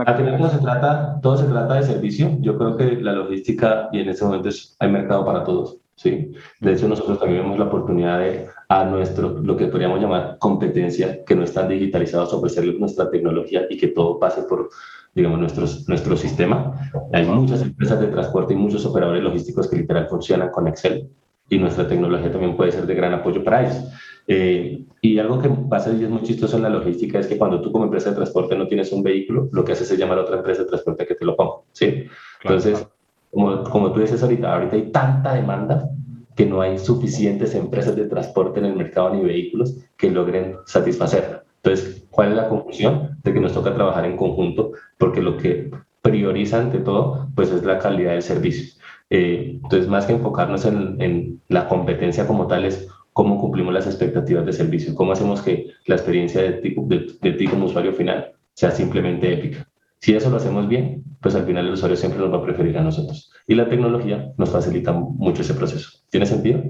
[0.07, 2.37] Al final todo se, trata, todo se trata de servicio.
[2.41, 4.49] Yo creo que la logística y en ese momento
[4.81, 5.79] hay mercado para todos.
[5.95, 6.33] ¿sí?
[6.61, 11.25] De hecho, nosotros también vemos la oportunidad de a nuestro, lo que podríamos llamar competencia,
[11.25, 14.69] que no están digitalizados, ofrecerles nuestra tecnología y que todo pase por,
[15.15, 16.91] digamos, nuestros, nuestro sistema.
[17.13, 21.09] Hay muchas empresas de transporte y muchos operadores logísticos que literal funcionan con Excel
[21.49, 23.85] y nuestra tecnología también puede ser de gran apoyo para ellos.
[24.27, 27.63] Eh, y algo que pasa y es muy chistoso en la logística es que cuando
[27.63, 30.23] tú como empresa de transporte no tienes un vehículo, lo que haces es llamar a
[30.23, 32.05] otra empresa de transporte que te lo ponga, ¿sí?
[32.43, 32.87] Entonces,
[33.31, 35.89] Como, como tú dices ahorita, ahorita hay tanta demanda
[36.35, 41.43] que no hay suficientes empresas de transporte en el mercado ni vehículos que logren satisfacerla.
[41.63, 43.19] Entonces, ¿cuál es la conclusión?
[43.23, 45.71] De que nos toca trabajar en conjunto porque lo que
[46.03, 48.81] prioriza ante todo, pues es la calidad del servicio.
[49.11, 53.87] Eh, entonces, más que enfocarnos en, en, la competencia como tal, es cómo cumplimos las
[53.87, 58.33] expectativas de servicio, cómo hacemos que la experiencia de ti, de, ti como usuario final
[58.55, 59.69] sea simplemente épica.
[59.99, 62.79] Si eso lo hacemos bien, pues al final el usuario siempre nos va a preferir
[62.79, 63.33] a nosotros.
[63.47, 65.99] Y la tecnología nos facilita mucho ese proceso.
[66.11, 66.63] ¿Tiene sentido?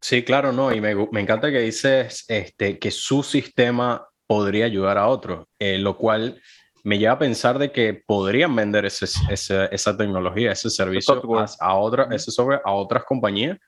[0.00, 0.74] Sí, claro, no.
[0.74, 5.78] Y me, me encanta que dices este, que su sistema podría ayudar a otros, eh,
[5.78, 6.40] lo cual
[6.88, 11.20] me lleva a pensar de que podrían vender ese, esa tecnología, ese servicio
[11.60, 13.58] a, otra, ese software a otras compañías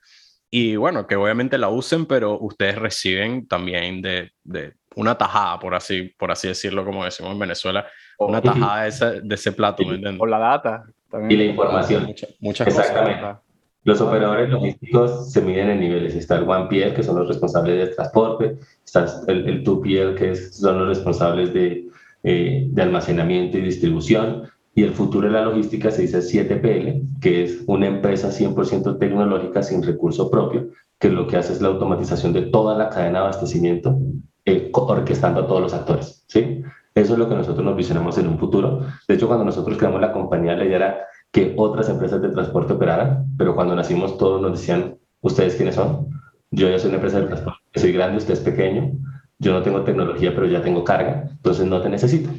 [0.49, 5.75] y bueno, que obviamente la usen, pero ustedes reciben también de, de una tajada, por
[5.75, 7.85] así, por así decirlo, como decimos en Venezuela,
[8.17, 10.19] una tajada de ese, de ese plato, ¿me entiendes?
[10.19, 10.83] O la data.
[11.11, 11.31] También.
[11.31, 12.15] Y la información.
[12.39, 13.39] muchas Exactamente.
[13.83, 16.15] Los operadores logísticos se miden en niveles.
[16.15, 20.79] Está el 1PL, que son los responsables del transporte, está el, el 2PL, que son
[20.79, 21.91] los responsables de
[22.23, 24.43] eh, de almacenamiento y distribución.
[24.73, 29.63] Y el futuro de la logística se dice 7PL, que es una empresa 100% tecnológica
[29.63, 33.25] sin recurso propio, que lo que hace es la automatización de toda la cadena de
[33.25, 33.99] abastecimiento,
[34.45, 36.23] eh, orquestando a todos los actores.
[36.27, 36.61] ¿sí?
[36.93, 38.81] Eso es lo que nosotros nos visionamos en un futuro.
[39.07, 40.97] De hecho, cuando nosotros creamos la compañía, la idea era
[41.31, 46.09] que otras empresas de transporte operaran, pero cuando nacimos todos nos decían, ¿ustedes quiénes son?
[46.51, 48.91] Yo ya soy una empresa de transporte, soy grande, usted es pequeño,
[49.41, 52.29] yo no tengo tecnología, pero ya tengo carga, entonces no te necesito.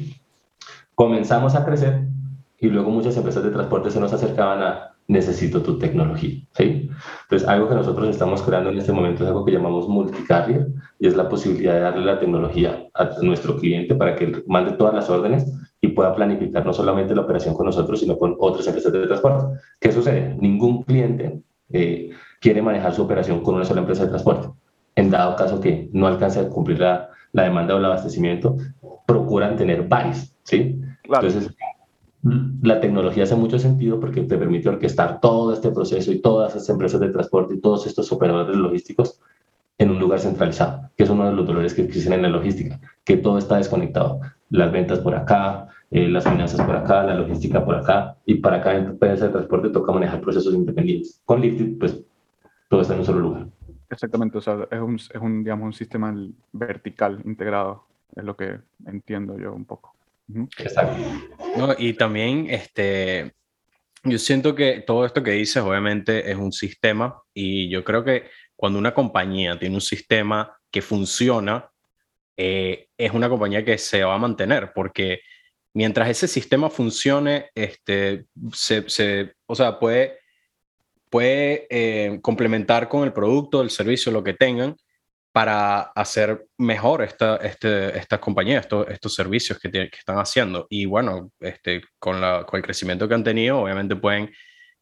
[0.95, 2.07] Comenzamos a crecer
[2.57, 6.39] y luego muchas empresas de transporte se nos acercaban a necesito tu tecnología.
[6.53, 6.89] ¿sí?
[7.23, 11.07] Entonces, algo que nosotros estamos creando en este momento es algo que llamamos multicarrier y
[11.07, 15.09] es la posibilidad de darle la tecnología a nuestro cliente para que mande todas las
[15.09, 19.07] órdenes y pueda planificar no solamente la operación con nosotros, sino con otras empresas de
[19.07, 19.59] transporte.
[19.77, 20.37] ¿Qué sucede?
[20.39, 24.47] Ningún cliente eh, quiere manejar su operación con una sola empresa de transporte
[24.95, 28.57] en dado caso que no alcance a cumplir la, la demanda o el abastecimiento,
[29.05, 30.79] procuran tener varios, ¿sí?
[31.03, 31.49] Entonces,
[32.61, 36.69] la tecnología hace mucho sentido porque te permite orquestar todo este proceso y todas estas
[36.69, 39.19] empresas de transporte y todos estos operadores logísticos
[39.77, 42.79] en un lugar centralizado, que es uno de los dolores que existen en la logística,
[43.03, 44.21] que todo está desconectado.
[44.49, 48.61] Las ventas por acá, eh, las finanzas por acá, la logística por acá, y para
[48.61, 51.21] cada empresa de transporte toca manejar procesos independientes.
[51.25, 51.99] Con Lifted, pues
[52.69, 53.47] todo está en un solo lugar.
[53.93, 56.13] Exactamente, o sea, es un, es un, digamos, un sistema
[56.51, 59.95] vertical integrado, es lo que entiendo yo un poco.
[60.57, 60.97] Exacto.
[61.57, 63.33] No, y también, este,
[64.03, 68.29] yo siento que todo esto que dices, obviamente, es un sistema, y yo creo que
[68.55, 71.69] cuando una compañía tiene un sistema que funciona,
[72.35, 75.21] eh, es una compañía que se va a mantener, porque
[75.73, 80.22] mientras ese sistema funcione, este, se, se o sea, puede
[81.13, 84.75] puede eh, complementar con el producto, el servicio, lo que tengan
[85.31, 90.65] para hacer mejor esta, este, estas compañías, estos, estos servicios que, están haciendo.
[90.71, 94.31] Y bueno, este, con, la, con el crecimiento que han tenido, obviamente pueden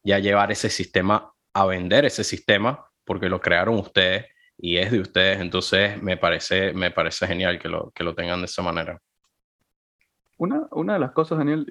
[0.02, 4.24] ya llevar ese sistema a vender ese sistema porque lo crearon ustedes
[4.56, 8.40] y es de ustedes, entonces me parece, me parece genial que lo, que lo tengan
[8.40, 8.98] de esa manera.
[10.38, 11.66] Una, una de las cosas, Daniel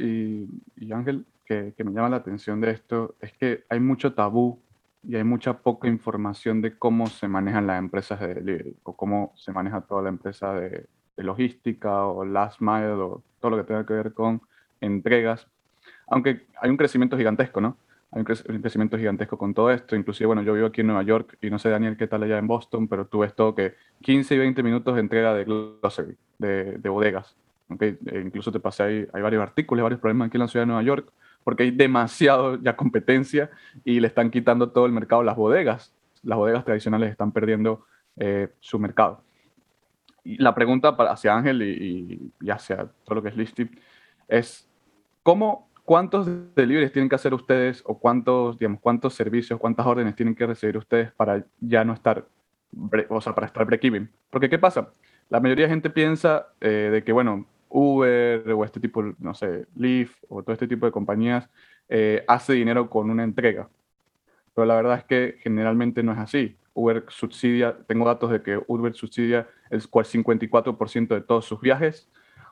[0.76, 4.62] y Ángel, que, que, me llama la atención de esto es que hay mucho tabú
[5.04, 9.34] y hay mucha poca información de cómo se manejan las empresas de delivery o cómo
[9.36, 10.86] se maneja toda la empresa de,
[11.18, 14.42] de logística o last mile o todo lo que tenga que ver con
[14.80, 15.48] entregas.
[16.08, 17.76] Aunque hay un crecimiento gigantesco, ¿no?
[18.12, 19.96] hay un, crecimiento gigantesco con todo esto.
[19.96, 22.38] Inclusive, bueno, yo vivo aquí en Nueva York y no sé, Daniel, qué tal allá
[22.38, 26.18] en Boston, pero tú ves todo que 15 y 20 minutos de entrega de glossary,
[26.38, 27.36] de, de bodegas.
[27.70, 27.98] ¿okay?
[28.06, 30.68] E incluso te pasé ahí, hay varios artículos, varios problemas aquí en la ciudad de
[30.68, 31.12] Nueva York,
[31.44, 33.50] porque hay demasiado ya competencia
[33.84, 35.94] y le están quitando todo el mercado las bodegas.
[36.24, 37.86] Las bodegas tradicionales están perdiendo
[38.18, 39.24] eh, su mercado.
[40.24, 43.70] Y la pregunta para, hacia Ángel y, hacia todo lo que es Listy
[44.28, 44.70] es,
[45.24, 50.36] ¿cómo ¿cuántos deliveries tienen que hacer ustedes o cuántos, digamos, cuántos servicios, cuántas órdenes tienen
[50.36, 52.26] que recibir ustedes para ya no estar,
[53.10, 54.10] o sea, para estar break-even?
[54.30, 54.94] Porque, ¿qué pasa?
[55.30, 59.68] La mayoría de gente piensa eh, de que, bueno, Uber o este tipo, no sé,
[59.76, 61.50] Lyft o todo este tipo de compañías
[61.90, 63.70] eh, hace dinero con una entrega.
[64.54, 66.58] Pero la verdad es que generalmente no es así.
[66.74, 72.10] Uber subsidia, tengo datos de que Uber subsidia el 54% de todos sus viajes,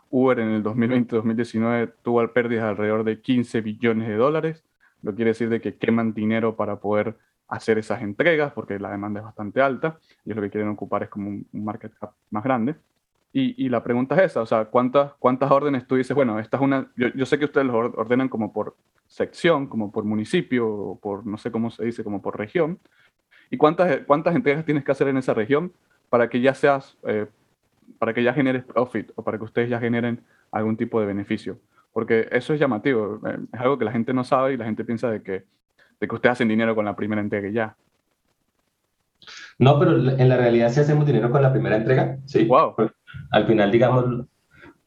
[0.09, 4.63] Uber en el 2020-2019 tuvo pérdidas de alrededor de 15 billones de dólares,
[5.01, 9.19] lo quiere decir de que queman dinero para poder hacer esas entregas porque la demanda
[9.19, 12.75] es bastante alta y lo que quieren ocupar es como un, market cap más grande.
[13.31, 16.15] Y, y, la pregunta es esa, o sea, ¿cuántas, cuántas órdenes tú dices?
[16.15, 19.91] Bueno, esta es una, yo, yo sé que ustedes lo ordenan como por sección, como
[19.91, 22.79] por municipio, o por, no sé cómo se dice, como por región.
[23.51, 25.71] ¿Y cuántas, cuántas entregas tienes que hacer en esa región
[26.09, 27.27] para que ya seas eh,
[27.97, 31.59] para que ya generes profit o para que ustedes ya generen algún tipo de beneficio.
[31.93, 34.83] Porque eso es llamativo, eh, es algo que la gente no sabe y la gente
[34.83, 35.43] piensa de que,
[35.99, 37.75] de que ustedes hacen dinero con la primera entrega y ya.
[39.57, 42.45] No, pero en la realidad sí hacemos dinero con la primera entrega, sí.
[42.45, 42.75] Wow.
[43.31, 44.25] Al final, digamos,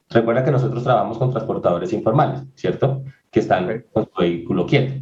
[0.09, 3.03] recuerda que nosotros trabajamos con transportadores informales, ¿cierto?
[3.31, 4.93] Que están con su vehículo quieto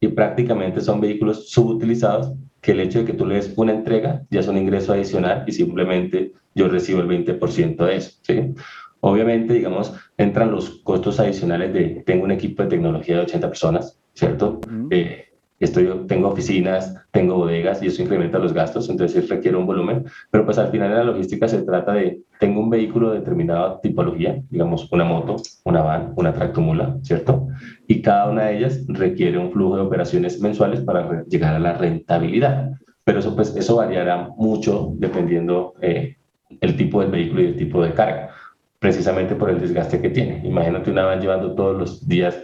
[0.00, 4.22] y prácticamente son vehículos subutilizados que el hecho de que tú le des una entrega
[4.30, 8.18] ya es un ingreso adicional y simplemente yo recibo el 20% de eso.
[8.22, 8.54] ¿sí?
[9.00, 13.98] Obviamente, digamos, entran los costos adicionales de, tengo un equipo de tecnología de 80 personas,
[14.14, 14.60] ¿cierto?
[14.90, 15.25] eh,
[15.60, 20.44] estoy, tengo oficinas, tengo bodegas y eso incrementa los gastos, entonces requiere un volumen, pero
[20.44, 24.42] pues al final en la logística se trata de, tengo un vehículo de determinada tipología,
[24.50, 27.48] digamos una moto, una van, una tractomula, ¿cierto?
[27.86, 31.72] Y cada una de ellas requiere un flujo de operaciones mensuales para llegar a la
[31.74, 32.72] rentabilidad,
[33.04, 36.16] pero eso pues eso variará mucho dependiendo eh,
[36.60, 38.30] el tipo del vehículo y el tipo de carga,
[38.78, 40.42] precisamente por el desgaste que tiene.
[40.44, 42.36] Imagínate una van llevando todos los días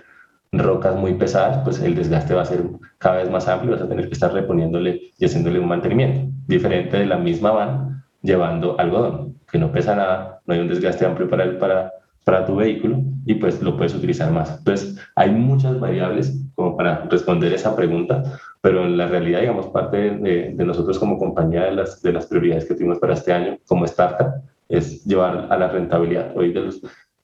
[0.52, 2.62] rocas muy pesadas, pues el desgaste va a ser
[2.98, 6.98] cada vez más amplio, vas a tener que estar reponiéndole y haciéndole un mantenimiento, diferente
[6.98, 11.28] de la misma van llevando algodón, que no pesa nada, no hay un desgaste amplio
[11.28, 11.92] para, el, para,
[12.24, 14.58] para tu vehículo y pues lo puedes utilizar más.
[14.58, 18.22] Entonces, hay muchas variables como para responder esa pregunta,
[18.60, 22.26] pero en la realidad, digamos, parte de, de nosotros como compañía de las, de las
[22.26, 26.36] prioridades que tuvimos para este año como startup es llevar a la rentabilidad.
[26.36, 26.82] Hoy de los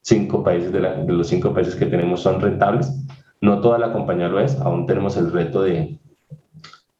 [0.09, 2.91] cinco países, de, la, de los cinco países que tenemos son rentables,
[3.41, 5.99] no toda la compañía lo es, aún tenemos el reto de,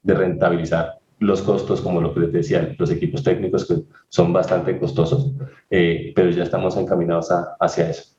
[0.03, 3.75] de rentabilizar los costos, como lo que les decía, los equipos técnicos que
[4.07, 5.31] son bastante costosos,
[5.69, 8.15] eh, pero ya estamos encaminados a, hacia eso.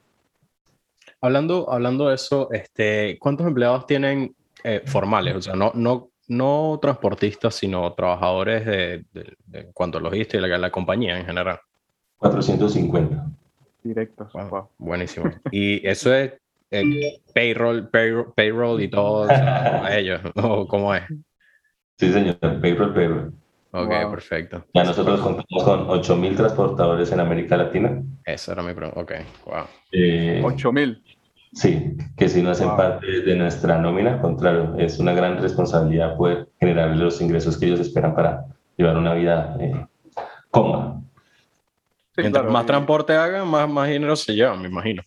[1.22, 5.36] Hablando, hablando de eso, este, ¿cuántos empleados tienen eh, formales?
[5.36, 10.48] O sea, no, no, no transportistas, sino trabajadores de, de, de cuanto a logística y
[10.48, 11.58] la, la compañía en general.
[12.18, 13.29] 450.
[13.82, 14.32] Directos.
[14.32, 14.68] Wow, wow.
[14.78, 15.30] Buenísimo.
[15.52, 16.32] Y eso es
[16.70, 21.02] eh, payroll, payroll, payroll, y todo o sea, a ellos, ¿o cómo es?
[21.98, 23.32] Sí, señor, payroll, payroll.
[23.72, 24.10] Ok, wow.
[24.10, 24.64] perfecto.
[24.74, 28.02] Ya nosotros contamos con 8.000 transportadores en América Latina.
[28.24, 29.12] Esa era mi pregunta, ok,
[29.46, 29.64] wow.
[29.92, 31.02] Eh, 8.000.
[31.52, 32.76] Sí, que si no hacen wow.
[32.76, 37.80] parte de nuestra nómina, contrario, es una gran responsabilidad poder generar los ingresos que ellos
[37.80, 39.86] esperan para llevar una vida eh,
[40.50, 41.00] cómoda.
[42.14, 42.66] Sí, Mientras claro, más y...
[42.66, 45.02] transporte hagan, más, más dinero se llevan, me imagino.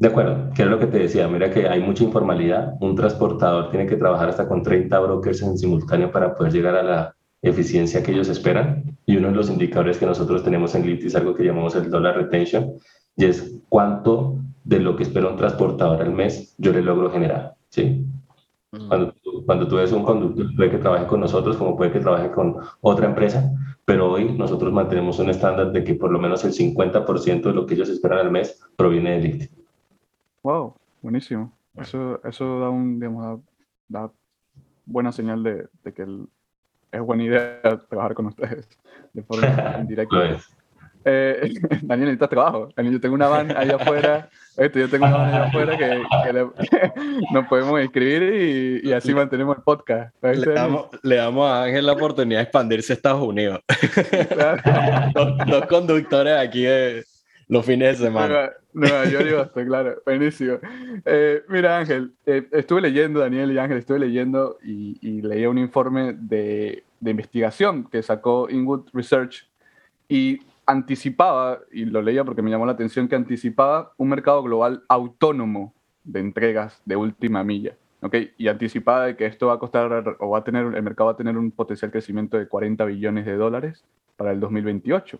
[0.00, 3.70] De acuerdo, que es lo que te decía, mira que hay mucha informalidad, un transportador
[3.70, 8.02] tiene que trabajar hasta con 30 brokers en simultáneo para poder llegar a la eficiencia
[8.02, 11.34] que ellos esperan y uno de los indicadores que nosotros tenemos en Glit es algo
[11.34, 12.72] que llamamos el dollar retention
[13.16, 17.54] y es cuánto de lo que espera un transportador al mes yo le logro generar,
[17.68, 18.06] ¿sí?
[18.72, 18.88] Mm.
[18.88, 19.14] Cuando,
[19.46, 22.56] cuando tú ves un conductor, puede que trabaje con nosotros como puede que trabaje con
[22.80, 23.52] otra empresa,
[23.90, 27.66] pero hoy nosotros mantenemos un estándar de que por lo menos el 50% de lo
[27.66, 29.50] que ellos esperan al mes proviene de Glit.
[30.44, 31.52] Wow, buenísimo.
[31.76, 33.42] Eso, eso da un, digamos,
[33.88, 34.12] da, da
[34.86, 36.28] buena señal de, de, que el,
[36.92, 38.68] es buena idea trabajar con ustedes
[39.12, 40.38] de forma indirecta.
[41.04, 42.68] Eh, Daniel, necesitas trabajo.
[42.76, 44.28] Daniel, yo tengo una van allá afuera.
[44.56, 46.02] Esto, yo tengo una van allá afuera que,
[47.32, 50.14] nos podemos inscribir y, así mantenemos el podcast.
[50.22, 53.60] Le damos, le damos, a Ángel la oportunidad de expandirse a Estados Unidos.
[55.14, 57.04] dos, conductores aquí de
[57.48, 58.50] los fines de semana.
[58.72, 60.02] Nueva, York y Boston, claro.
[60.04, 60.58] Buenísimo.
[61.04, 65.58] Eh, mira, Ángel, eh, estuve leyendo, Daniel y Ángel, estuve leyendo y, y leía un
[65.58, 69.48] informe de, de investigación que sacó Inwood Research
[70.08, 70.38] y
[70.70, 75.74] anticipaba, y lo leía porque me llamó la atención, que anticipaba un mercado global autónomo
[76.04, 77.76] de entregas de última milla.
[78.00, 78.32] ¿okay?
[78.38, 81.12] Y anticipaba de que esto va a costar, o va a tener, el mercado va
[81.12, 83.84] a tener un potencial crecimiento de 40 billones de dólares
[84.16, 85.18] para el 2028.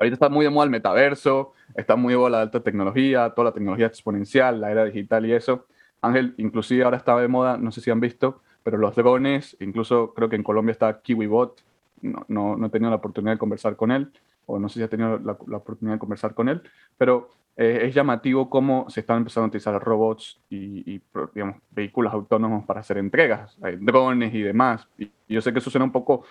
[0.00, 3.50] Ahorita está muy de moda el metaverso, está muy de moda la alta tecnología, toda
[3.50, 5.66] la tecnología exponencial, la era digital y eso.
[6.00, 10.12] Ángel, inclusive ahora estaba de moda, no sé si han visto, pero los drones, incluso
[10.14, 11.62] creo que en Colombia está KiwiBot,
[12.00, 14.10] no, no, no he tenido la oportunidad de conversar con él,
[14.46, 16.62] o no sé si ha tenido la, oportunidad de conversar con él,
[16.98, 21.00] pero eh, es llamativo cómo se están empezando a utilizar robots y,
[21.34, 24.88] digamos, vehículos autónomos para hacer entregas, drones y demás.
[24.98, 26.24] Y, yo sé que eso suena un poco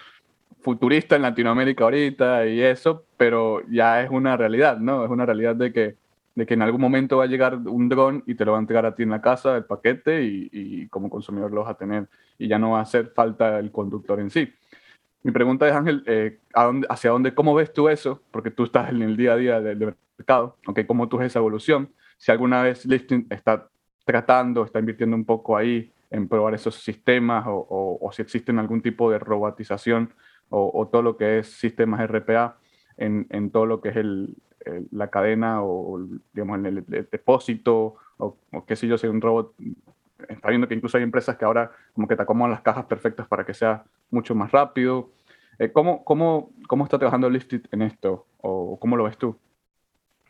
[0.62, 5.03] futurista en Latinoamérica ahorita y eso, pero ya es una realidad, ¿no?
[5.03, 5.95] Es una realidad de que,
[6.36, 8.62] de que en algún momento va a llegar un dron y te lo va a
[8.62, 11.78] entregar a ti en la casa, el paquete, y, y como consumidor lo vas a
[11.78, 12.07] tener,
[12.38, 14.53] y ya no va a hacer falta el conductor en sí.
[15.24, 16.39] Mi pregunta es, Ángel, eh,
[16.89, 18.22] ¿hacia dónde, cómo ves tú eso?
[18.32, 20.86] Porque tú estás en el día a día del, mercado, ¿okay?
[20.86, 21.91] ¿cómo tú ves esa evolución?
[22.17, 23.69] Si alguna vez Listing está
[24.05, 29.09] tratando, está invirtiendo un poco ahí en probar esos sistemas o, si existen algún tipo
[29.09, 30.13] de robotización
[30.49, 32.57] o, todo lo que es sistemas RPA
[32.97, 34.36] en, todo lo que es el,
[34.91, 39.55] la cadena o, digamos, en el, depósito o, qué sé yo, si un robot
[40.30, 43.28] está viendo que incluso hay empresas que ahora como que te acomodan las cajas perfectas
[43.28, 45.11] para que sea mucho más rápido.
[45.59, 48.26] Eh, ¿cómo, cómo, ¿Cómo está trabajando Listed en esto?
[48.41, 49.38] ¿O cómo lo ves tú?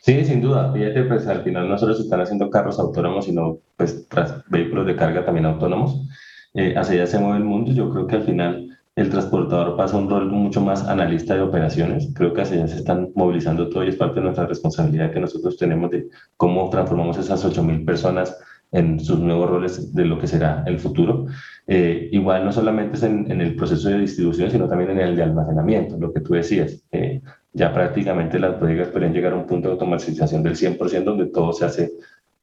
[0.01, 0.73] Sí, sin duda.
[0.73, 4.07] Fíjate, pues al final no solo se están haciendo carros autónomos, sino pues
[4.47, 6.07] vehículos de carga también autónomos.
[6.55, 7.71] Eh, hacia allá se mueve el mundo.
[7.71, 12.11] Yo creo que al final el transportador pasa un rol mucho más analista de operaciones.
[12.15, 15.19] Creo que hacia allá se están movilizando todo y es parte de nuestra responsabilidad que
[15.19, 18.35] nosotros tenemos de cómo transformamos esas 8.000 personas
[18.72, 21.26] en sus nuevos roles de lo que será el futuro.
[21.67, 25.24] Eh, igual no solamente es en, el proceso de distribución, sino también en el de
[25.24, 26.84] almacenamiento, lo que tú decías.
[26.91, 27.22] Eh,
[27.53, 31.51] ya prácticamente las bodegas pueden llegar a un punto de automatización del 100% donde todo
[31.51, 31.91] se hace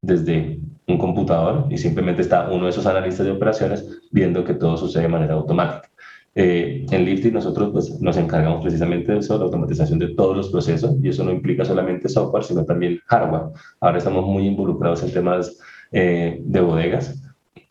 [0.03, 4.76] desde un computador y simplemente está uno de esos analistas de operaciones viendo que todo
[4.76, 5.89] sucede de manera automática.
[6.35, 10.51] Eh, en Lifty nosotros pues, nos encargamos precisamente de eso, la automatización de todos los
[10.51, 13.51] procesos y eso no implica solamente software, sino también hardware.
[13.81, 15.59] Ahora estamos muy involucrados en temas
[15.93, 17.22] eh, de bodegas.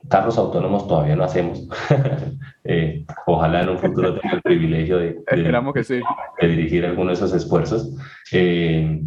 [0.09, 1.67] Carros autónomos todavía no hacemos.
[2.69, 5.23] Eh, ojalá en un futuro tenga el privilegio de,
[5.73, 6.01] que sí.
[6.41, 7.95] de dirigir algunos de esos esfuerzos.
[8.33, 9.01] Eh,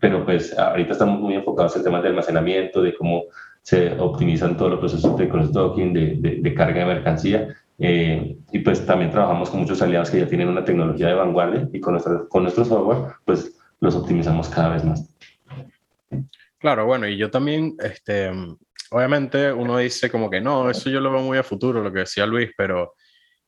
[0.00, 3.24] pero pues ahorita estamos muy enfocados en temas de almacenamiento, de cómo
[3.60, 7.54] se optimizan todos los procesos de cross-docking, de, de, carga de mercancía.
[7.76, 11.80] y pues también trabajamos con muchos aliados que ya tienen una tecnología de vanguardia y
[11.80, 15.14] con, nuestro, con nuestro software pues los optimizamos cada vez más.
[16.64, 18.30] Claro, bueno, y yo también, este,
[18.90, 21.98] obviamente uno dice como que no, eso yo lo veo muy a futuro, lo que
[21.98, 22.94] decía Luis, pero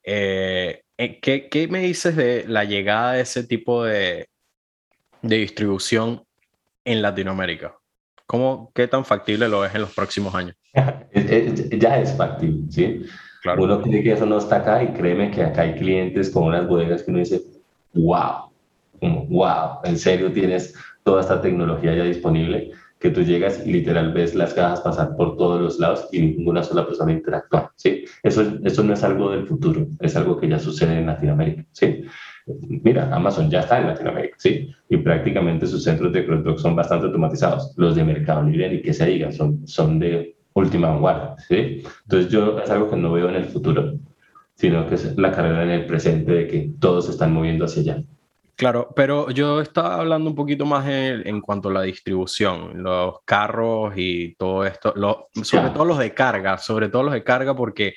[0.04, 4.28] eh, eh, ¿qué, ¿qué, me dices de la llegada de ese tipo de,
[5.22, 6.24] de distribución
[6.84, 7.74] en Latinoamérica?
[8.26, 10.54] ¿Cómo, ¿Qué tan factible lo ves en los próximos años?
[10.74, 13.06] ya es factible, ¿sí?
[13.40, 13.62] Claro.
[13.62, 16.68] Uno cree que eso no está acá y créeme que acá hay clientes con unas
[16.68, 17.40] bodegas que uno dice,
[17.94, 18.50] wow,
[19.00, 24.34] wow, en serio tienes toda esta tecnología ya disponible que tú llegas y literal ves
[24.34, 28.05] las cajas pasar por todos los lados y ninguna sola persona interactúa, ¿sí?
[28.22, 32.05] Eso, eso no es algo del futuro, es algo que ya sucede en Latinoamérica, ¿sí?
[32.47, 34.74] Mira, Amazon ya está en Latinoamérica, ¿sí?
[34.88, 37.74] Y prácticamente sus centros de cross son bastante automatizados.
[37.76, 41.82] Los de Mercado Libre, ni que se diga, son, son de última vanguardia, ¿sí?
[42.05, 43.94] Entonces yo es algo que no veo en el futuro,
[44.55, 47.82] sino que es la carrera en el presente de que todos se están moviendo hacia
[47.82, 48.05] allá.
[48.57, 53.92] Claro, pero yo estaba hablando un poquito más en, cuanto a la distribución, los carros
[53.96, 54.94] y todo esto,
[55.42, 57.92] sobre todo los de carga, sobre todo los de carga, porque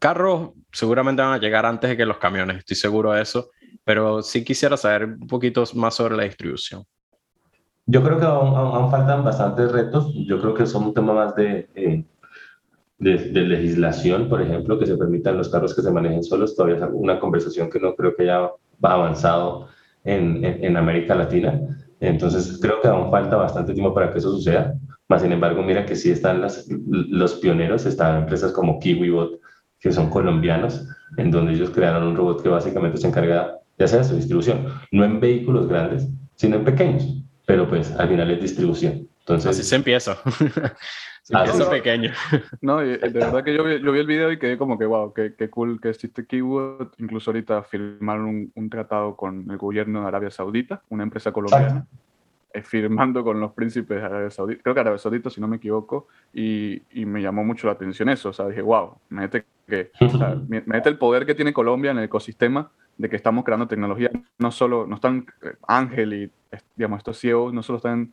[0.00, 3.50] carros seguramente van a llegar antes de que los camiones, estoy seguro de eso,
[3.84, 6.82] pero sí quisiera saber un poquito más sobre la distribución.
[7.86, 11.68] Yo creo que aún, faltan bastantes retos, yo creo que son un tema más de,
[11.76, 12.04] eh,
[12.98, 16.84] de, de, legislación, por ejemplo, que se permitan los carros que se manejen solos, todavía
[16.84, 18.50] es una conversación que no creo que haya
[18.82, 19.68] avanzado
[20.04, 21.60] en, en, América Latina.
[22.00, 24.74] Entonces, creo que aún falta bastante tiempo para que eso suceda.
[25.08, 29.40] Más sin embargo, mira que sí están las, los pioneros, están empresas como KiwiBot,
[29.80, 30.86] que son colombianos,
[31.16, 35.04] en donde ellos crearon un robot que básicamente se encarga de hacer su distribución, no
[35.04, 39.08] en vehículos grandes, sino en pequeños, pero pues al final es distribución.
[39.20, 40.18] Entonces, Así se empieza.
[41.24, 42.12] se empieza pequeño.
[42.60, 45.12] No, de verdad que yo vi, yo vi, el video y quedé como que, wow,
[45.14, 46.88] qué, qué cool que existe Kiwood.
[46.98, 51.86] Incluso ahorita firmaron un, un, tratado con el gobierno de Arabia Saudita, una empresa colombiana,
[52.52, 55.56] eh, firmando con los príncipes de Arabia Saudita, creo que Arabia Saudita, si no me
[55.56, 58.28] equivoco, y, y me llamó mucho la atención eso.
[58.28, 61.98] O sea, dije, wow, mete, que, o sea, mete el poder que tiene Colombia en
[61.98, 64.10] el ecosistema de que estamos creando tecnología.
[64.38, 66.30] No solo, no están eh, Ángel y,
[66.76, 68.12] digamos, estos CEOs no solo están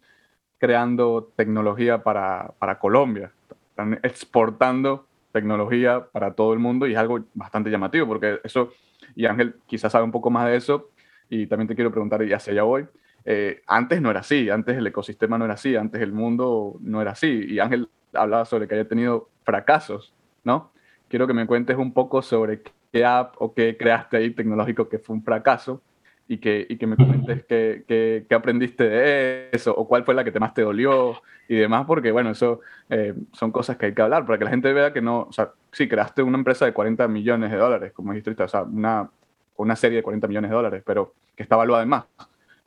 [0.62, 3.32] creando tecnología para, para Colombia,
[3.72, 8.72] están exportando tecnología para todo el mundo y es algo bastante llamativo porque eso,
[9.16, 10.92] y Ángel quizás sabe un poco más de eso,
[11.30, 12.86] y también te quiero preguntar, y hacia allá voy,
[13.26, 17.02] eh, antes no era así, antes el ecosistema no era así, antes el mundo no
[17.02, 20.72] era así, y Ángel hablaba sobre que haya tenido fracasos, ¿no?
[21.08, 25.00] Quiero que me cuentes un poco sobre qué app o qué creaste ahí tecnológico que
[25.00, 25.82] fue un fracaso
[26.28, 30.24] y que, y que me comentes qué, qué, aprendiste de eso o cuál fue la
[30.24, 34.02] que más te dolió y demás, porque bueno, eso eh, son cosas que hay que
[34.02, 36.74] hablar para que la gente vea que no, o sea, sí, creaste una empresa de
[36.74, 39.10] 40 millones de dólares, como dijiste, o sea, una,
[39.58, 42.06] una serie de 40 millones de dólares, pero que está evaluada en más.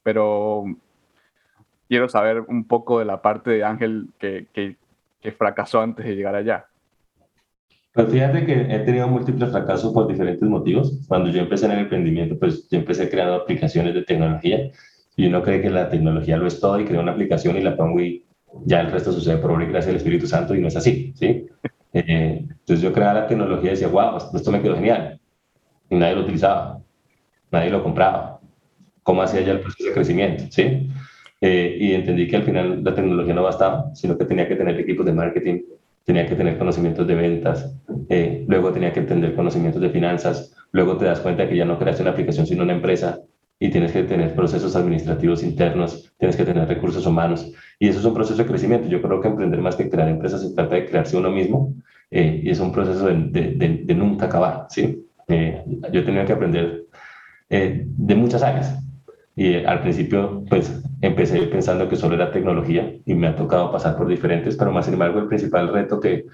[0.03, 0.65] Pero
[1.89, 6.35] quiero saber un poco de la parte de Ángel que, que fracasó antes de llegar
[6.35, 6.67] allá.
[7.95, 10.99] Pues fíjate que he tenido múltiples fracasos por diferentes motivos.
[11.07, 14.69] Cuando yo empecé en el emprendimiento, pues yo empecé creando aplicaciones de tecnología
[15.17, 17.77] y uno cree que la tecnología lo es todo y crea una aplicación y la
[17.77, 18.25] pongo y
[18.65, 21.13] ya el resto sucede por obra y gracia del Espíritu Santo y no es así,
[21.17, 21.47] ¿sí?
[21.97, 25.21] Eh, entonces yo creaba la tecnología y decía, wow, esto me quedó genial.
[25.89, 26.83] Y nadie lo utilizaba,
[27.53, 28.41] nadie lo compraba.
[29.05, 30.89] ¿Cómo hacía ya el proceso de crecimiento, sí?
[31.41, 34.81] Eh, y entendí que al final la tecnología no bastaba, sino que tenía que tener
[34.81, 35.61] equipos de marketing,
[36.05, 37.75] tenía que tener conocimientos de ventas,
[38.09, 41.79] eh, luego tenía que entender conocimientos de finanzas, luego te das cuenta que ya no
[41.79, 43.21] creaste una aplicación sino una empresa
[43.59, 48.05] y tienes que tener procesos administrativos internos, tienes que tener recursos humanos y eso es
[48.05, 48.89] un proceso de crecimiento.
[48.89, 51.75] Yo creo que emprender más que crear empresas se trata de crearse uno mismo
[52.11, 55.07] eh, y es un proceso de, de, de, nunca acabar, ¿sí?
[55.29, 56.85] Eh, yo tenido que aprender
[57.49, 58.85] de muchas áreas
[59.37, 63.97] y al principio pues empecé pensando que solo era tecnología y me ha tocado pasar
[63.97, 66.27] por diferentes, pero más sin embargo el principal reto que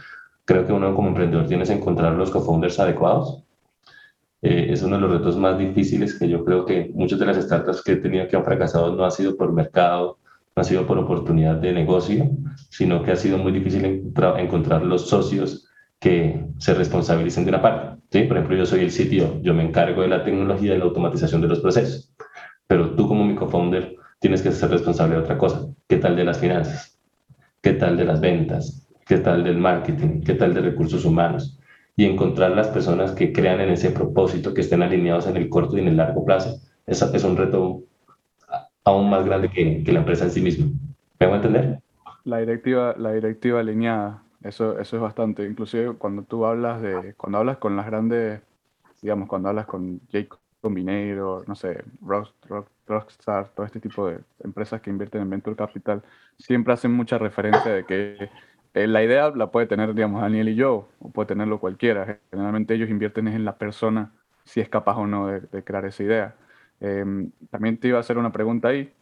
[0.50, 3.44] creo que uno como emprendedor tiene es encontrar los co-founders adecuados.
[4.42, 7.36] Eh, es uno de los retos más difíciles que yo creo que muchas de las
[7.36, 10.18] startups que he tenido que han fracasado no ha sido por mercado,
[10.56, 12.28] no ha sido por oportunidad de negocio,
[12.68, 15.68] sino que ha sido muy difícil encontrar los socios
[16.00, 18.00] que se responsabilicen de una parte.
[18.10, 18.24] ¿sí?
[18.24, 21.42] Por ejemplo, yo soy el sitio, yo me encargo de la tecnología y la automatización
[21.42, 22.12] de los procesos,
[22.66, 25.68] pero tú como mi co-founder tienes que ser responsable de otra cosa.
[25.86, 26.98] ¿Qué tal de las finanzas?
[27.62, 28.89] ¿Qué tal de las ventas?
[29.10, 30.20] ¿Qué tal del marketing?
[30.20, 31.58] ¿Qué tal de recursos humanos?
[31.96, 35.76] Y encontrar las personas que crean en ese propósito, que estén alineados en el corto
[35.76, 37.80] y en el largo plazo, es, es un reto
[38.84, 40.66] aún más grande que, que la empresa en sí misma.
[41.18, 41.80] ¿Me hago entender?
[42.22, 45.44] La directiva, la directiva alineada, eso, eso es bastante.
[45.44, 48.40] Inclusive cuando tú hablas de, cuando hablas con las grandes,
[49.02, 50.28] digamos, cuando hablas con Jake
[50.60, 55.56] Combinator, no sé, Rock, Rock, Rockstar, todo este tipo de empresas que invierten en Venture
[55.56, 56.00] Capital,
[56.38, 58.30] siempre hacen mucha referencia de que
[58.74, 62.18] eh, la idea la puede tener, digamos, Daniel y yo, o puede tenerlo cualquiera.
[62.30, 64.12] Generalmente ellos invierten en la persona
[64.44, 66.34] si es capaz o no de, de crear esa idea.
[66.80, 67.04] Eh,
[67.50, 68.92] también te iba a hacer una pregunta ahí,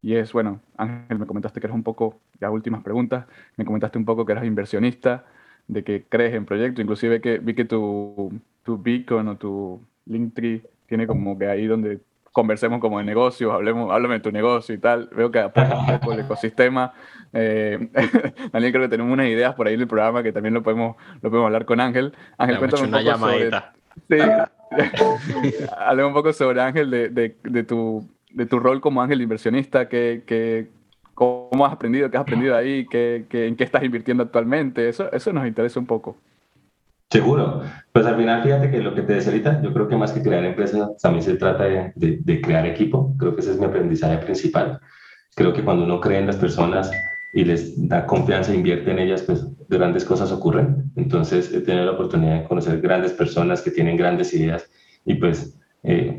[0.00, 3.26] y es, bueno, Ángel, me comentaste que eres un poco, ya últimas preguntas,
[3.56, 5.24] me comentaste un poco que eras inversionista,
[5.66, 10.62] de que crees en proyectos, inclusive que vi que tu, tu Beacon o tu Linktree
[10.86, 12.00] tiene como que ahí donde
[12.38, 15.08] conversemos como de negocios, hablemos, háblame de tu negocio y tal.
[15.10, 16.92] Veo que poco el ecosistema.
[17.32, 17.88] Eh,
[18.52, 20.94] Daniel, creo que tenemos unas ideas por ahí en el programa que también lo podemos,
[21.20, 22.14] lo podemos hablar con Ángel.
[22.36, 23.50] Ángel, cuéntame un poco sobre...
[24.08, 24.18] Sí,
[25.78, 29.88] hablemos un poco sobre Ángel, de, de, de, tu, de tu rol como Ángel inversionista,
[29.88, 30.68] que, que,
[31.14, 34.88] cómo has aprendido, qué has aprendido ahí, qué, qué, en qué estás invirtiendo actualmente.
[34.88, 36.16] Eso, eso nos interesa un poco.
[37.10, 37.62] Seguro.
[37.92, 40.22] Pues al final, fíjate que lo que te decía ahorita, yo creo que más que
[40.22, 43.14] crear empresas, también se trata de, de, de, crear equipo.
[43.18, 44.78] Creo que ese es mi aprendizaje principal.
[45.34, 46.90] Creo que cuando uno cree en las personas
[47.32, 50.90] y les da confianza e invierte en ellas, pues grandes cosas ocurren.
[50.96, 54.68] Entonces, he tenido la oportunidad de conocer grandes personas que tienen grandes ideas
[55.04, 56.18] y pues eh,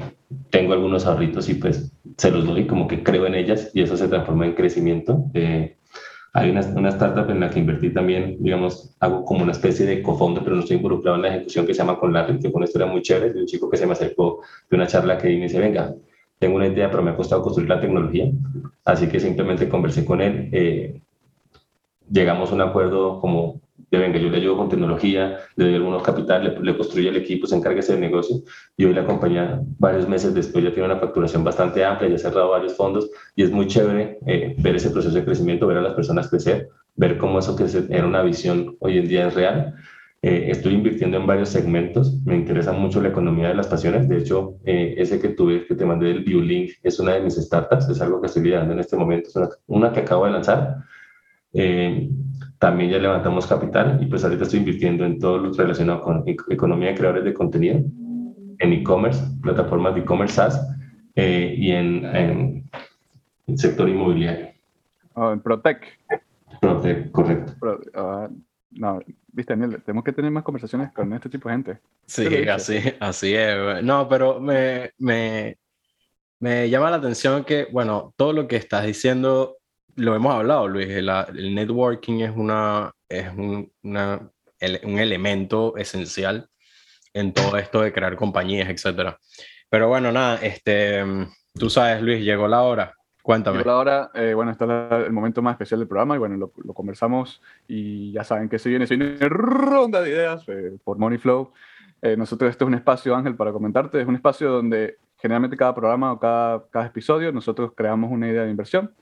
[0.49, 3.97] tengo algunos ahorritos y pues se los doy como que creo en ellas y eso
[3.97, 5.25] se transforma en crecimiento.
[5.33, 5.77] Eh,
[6.33, 10.03] hay una, una, startup en la que invertí también, digamos, hago como una especie de
[10.03, 12.57] cofondo, pero no estoy involucrado en la ejecución que se llama Con Larry, que fue
[12.57, 15.27] una historia muy chévere de un chico que se me acercó de una charla que
[15.27, 15.95] me dice, venga,
[16.37, 18.31] tengo una idea, pero me ha costado construir la tecnología.
[18.85, 20.49] Así que simplemente conversé con él.
[20.51, 21.01] Eh,
[22.09, 23.59] llegamos a un acuerdo como
[23.91, 27.17] de venga, yo le ayudo con tecnología, le doy algunos capital, le, le construye el
[27.17, 28.37] equipo, se encarga ese negocio
[28.77, 32.19] y hoy la compañía varios meses después ya tiene una facturación bastante amplia, ya ha
[32.19, 35.81] cerrado varios fondos y es muy chévere eh, ver ese proceso de crecimiento, ver a
[35.81, 39.75] las personas crecer, ver cómo eso que era una visión hoy en día es real.
[40.21, 44.17] Eh, estoy invirtiendo en varios segmentos, me interesa mucho la economía de las pasiones, de
[44.17, 47.87] hecho, eh, ese que tuve, que te mandé del ViewLink, es una de mis startups,
[47.87, 50.75] es algo que estoy liderando en este momento, es una, una que acabo de lanzar.
[51.53, 52.09] Eh,
[52.59, 56.89] también ya levantamos capital y pues ahorita estoy invirtiendo en todo lo relacionado con economía
[56.89, 57.77] de creadores de contenido,
[58.59, 60.59] en e-commerce, plataformas de e-commerce SaaS
[61.15, 62.69] eh, y en, en,
[63.47, 64.49] el sector inmobiliario.
[65.13, 65.99] Oh, en Protec.
[66.59, 67.53] Protec, correcto.
[67.61, 68.27] Uh,
[68.71, 68.99] no,
[69.31, 71.77] viste, Daniel, tenemos que tener más conversaciones con este tipo de gente.
[72.05, 73.81] Sí, así, así es.
[73.83, 75.57] No, pero me, me,
[76.39, 79.58] me llama la atención que, bueno, todo lo que estás diciendo
[79.99, 85.75] lo hemos hablado, Luis, el, el networking es, una, es un, una, el, un, elemento
[85.77, 86.49] esencial
[87.13, 89.15] en todo esto de crear compañías, etc.
[89.69, 91.03] Pero bueno, nada, este,
[91.53, 92.95] tú sabes, Luis, llegó la hora.
[93.21, 93.57] Cuéntame.
[93.57, 94.65] Llegó la hora, eh, bueno, está
[95.01, 98.49] es el momento más especial del programa y bueno, lo, lo, conversamos y ya saben
[98.49, 101.51] que se viene, se viene ronda de ideas eh, por Moneyflow.
[102.01, 105.75] Eh, nosotros, este es un espacio, Ángel, para comentarte, es un espacio donde generalmente cada
[105.75, 108.95] programa o cada, cada episodio nosotros creamos una idea de inversión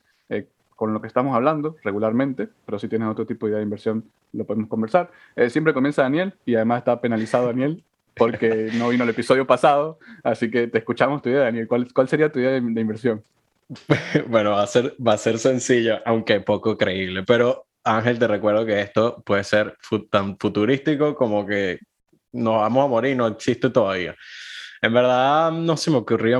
[0.77, 4.05] con lo que estamos hablando regularmente, pero si tienes otro tipo de idea de inversión,
[4.31, 5.09] lo podemos conversar.
[5.35, 7.83] Eh, siempre comienza Daniel y además está penalizado Daniel
[8.15, 11.67] porque no vino el episodio pasado, así que te escuchamos tu idea, Daniel.
[11.67, 13.23] ¿Cuál, sería tu idea de, inversión?
[14.27, 18.63] Bueno, va a, ser, va a ser sencillo, aunque poco creíble, pero Ángel, te recuerdo
[18.63, 19.75] que esto puede ser
[20.11, 21.79] tan futurístico como que
[22.33, 24.15] nos vamos a morir, no existe todavía.
[24.79, 26.39] En verdad, no se me ocurría,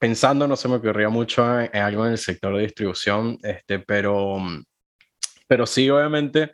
[0.00, 3.78] pensando, no se me ocurría mucho en, en, algo en el sector de distribución, este,
[3.78, 4.38] pero,
[5.46, 6.52] pero sí, obviamente,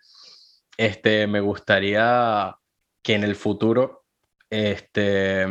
[0.77, 2.55] este, me gustaría
[3.03, 4.05] que en el futuro
[4.51, 5.47] este,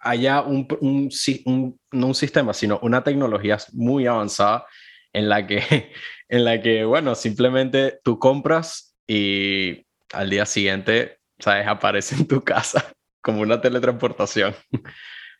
[0.00, 1.10] haya un, un,
[1.44, 4.66] un, no un sistema, sino una tecnología muy avanzada
[5.12, 5.92] en la que,
[6.28, 11.68] en la que, bueno, simplemente tú compras y al día siguiente, ¿sabes?
[11.68, 14.56] Aparece en tu casa como una teletransportación.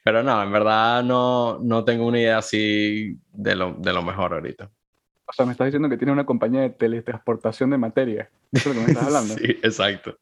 [0.07, 4.35] Pero no, en verdad no, no tengo una idea así de lo, de lo mejor
[4.35, 4.71] ahorita.
[5.27, 8.31] O sea, me estás diciendo que tiene una compañía de teletransportación de materia.
[8.53, 9.35] Eso es lo que me estás hablando.
[9.39, 10.17] sí, exacto.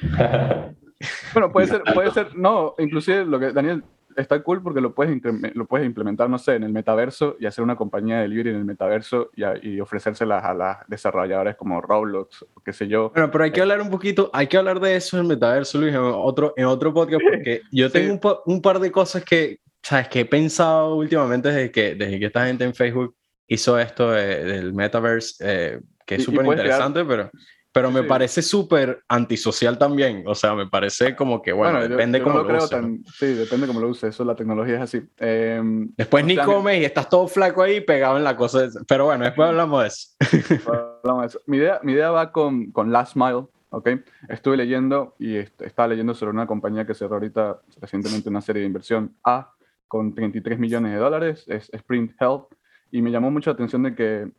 [1.34, 3.84] bueno, puede ser, puede ser, no, inclusive lo que Daniel
[4.20, 5.16] está cool porque lo puedes,
[5.54, 8.56] lo puedes implementar, no sé, en el metaverso y hacer una compañía de delivery en
[8.56, 13.10] el metaverso y, a, y ofrecérselas a las desarrolladoras como Roblox o qué sé yo.
[13.10, 15.78] Bueno, pero hay que hablar un poquito, hay que hablar de eso en el metaverso,
[15.78, 18.20] Luis, en otro, en otro podcast, porque yo tengo sí.
[18.46, 22.26] un, un, par de cosas que, sabes, que he pensado últimamente desde que, desde que
[22.26, 23.16] esta gente en Facebook
[23.46, 27.30] hizo esto de, del metaverse, eh, que es súper interesante, pero
[27.72, 28.06] pero me sí.
[28.06, 30.24] parece súper antisocial también.
[30.26, 32.70] O sea, me parece como que, bueno, bueno depende yo, cómo no lo, lo uses.
[32.70, 34.14] Tan, sí, depende cómo lo uses.
[34.14, 35.02] Eso, la tecnología es así.
[35.18, 35.60] Eh,
[35.96, 38.62] después ni sea, comes y estás todo flaco ahí pegado en la cosa.
[38.62, 38.70] De...
[38.86, 40.62] Pero bueno, después hablamos de eso.
[41.02, 41.40] hablamos de eso.
[41.46, 43.46] Mi, idea, mi idea va con, con Last Mile.
[43.70, 43.90] ¿ok?
[44.28, 48.60] Estuve leyendo y est estaba leyendo sobre una compañía que cerró ahorita recientemente una serie
[48.60, 49.52] de inversión A
[49.86, 51.44] con 33 millones de dólares.
[51.48, 52.46] Es Sprint Health
[52.90, 54.30] y me llamó mucho la atención de que,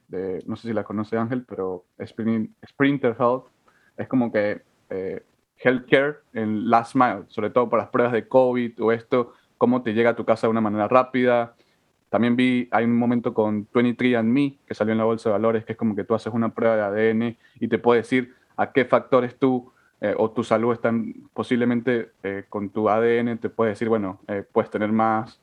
[0.46, 3.46] no sé si la conoce Ángel, pero Sprint, Sprinter Health
[3.98, 5.24] es como que eh,
[5.58, 9.94] healthcare en last mile, sobre todo para las pruebas de COVID o esto, cómo te
[9.94, 11.56] llega a tu casa de una manera rápida.
[12.10, 15.74] También vi, hay un momento con 23andMe que salió en la bolsa de valores, que
[15.74, 18.86] es como que tú haces una prueba de ADN y te puede decir a qué
[18.86, 19.72] factores tú
[20.02, 24.44] eh, o tu salud están posiblemente eh, con tu ADN, te puede decir, bueno, eh,
[24.50, 25.40] puedes tener más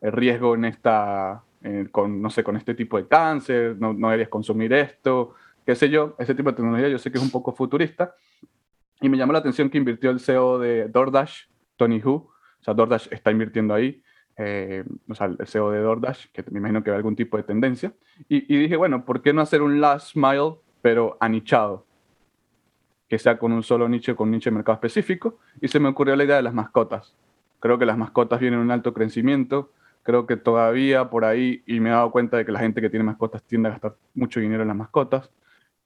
[0.00, 1.42] riesgo en esta,
[1.90, 5.34] con, no sé, con este tipo de cáncer, no, no deberías consumir esto,
[5.66, 8.14] qué sé yo, ese tipo de tecnología yo sé que es un poco futurista.
[9.00, 11.46] Y me llamó la atención que invirtió el CEO de DoorDash,
[11.76, 12.12] Tony Hu.
[12.12, 12.30] O
[12.60, 14.02] sea, DoorDash está invirtiendo ahí.
[14.38, 17.42] Eh, o sea, el CEO de DoorDash, que me imagino que ve algún tipo de
[17.42, 17.92] tendencia.
[18.28, 21.84] Y, y, dije, bueno, ¿por qué no hacer un last mile, pero anichado?
[23.08, 25.38] Que sea con un solo nicho, con un nicho de mercado específico.
[25.60, 27.14] Y se me ocurrió la idea de las mascotas.
[27.60, 29.72] Creo que las mascotas vienen en un alto crecimiento.
[30.06, 32.88] Creo que todavía por ahí, y me he dado cuenta de que la gente que
[32.88, 35.32] tiene mascotas tiende a gastar mucho dinero en las mascotas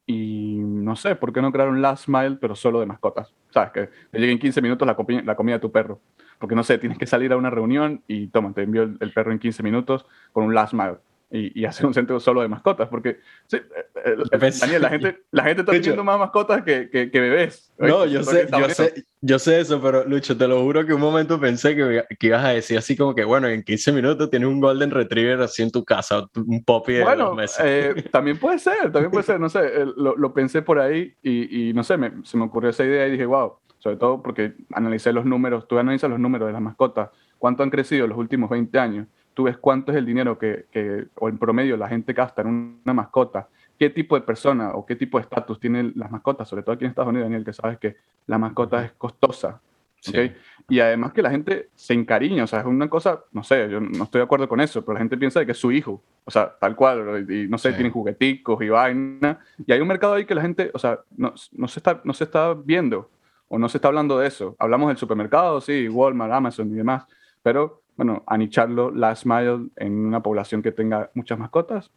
[0.05, 3.33] y no sé, ¿por qué no crear un last mile, pero solo de mascotas?
[3.49, 3.71] ¿Sabes?
[3.73, 6.01] Que te lleguen 15 minutos la, comida, la comida de tu perro.
[6.39, 9.13] Porque no sé, tienes que salir a una reunión y toma, te envío el, el
[9.15, 10.99] perro en 15 minutos con un last mile.
[11.33, 13.57] Y, y, hacer un centro solo de mascotas, porque sí,
[14.05, 14.17] eh,
[14.61, 17.73] Daniel, la gente, la gente está teniendo más mascotas que, que, que bebés.
[17.79, 21.01] No, yo sé, yo sé, Yo sé eso, pero Lucho, te lo juro que un
[21.01, 24.49] momento pensé que, que, ibas a decir así como que, bueno, en 15 minutos tienes
[24.49, 28.91] un Golden Retriever así en tu casa, un Poppy de bueno, eh, también puede ser,
[28.91, 31.97] también puede ser, no sé, eh, lo, lo pensé por ahí y, y no sé,
[31.97, 35.69] me, se me ocurrió esa idea y dije, wow, sobre todo porque analicé los números,
[35.69, 39.07] tú analizas los números de las mascotas, cuánto han crecido en los últimos 20 años,
[39.35, 42.81] tú ves cuánto es el dinero que, que o en promedio la gente gasta en
[42.85, 43.49] una mascota
[43.81, 46.85] qué tipo de persona o qué tipo de estatus tienen las mascotas, sobre todo aquí
[46.85, 49.59] en Estados Unidos, Daniel, que sabes que la mascota es costosa.
[50.07, 50.37] ¿okay?
[50.69, 53.81] Y además que la gente se encariña, o sea, es una cosa, no sé, yo
[53.81, 56.03] no estoy de acuerdo con eso, pero la gente piensa de que es su hijo,
[56.27, 60.13] o sea, tal cual, y no sé, tienen jugueticos y vaina, y hay un mercado
[60.13, 63.09] ahí que la gente, o sea, no, no, se está, no se está viendo
[63.49, 64.57] o no se está hablando de eso.
[64.59, 67.07] Hablamos del supermercado, sí, Walmart, Amazon y demás,
[67.43, 71.91] pero bueno, anicharlo last mile en una población que tenga muchas mascotas,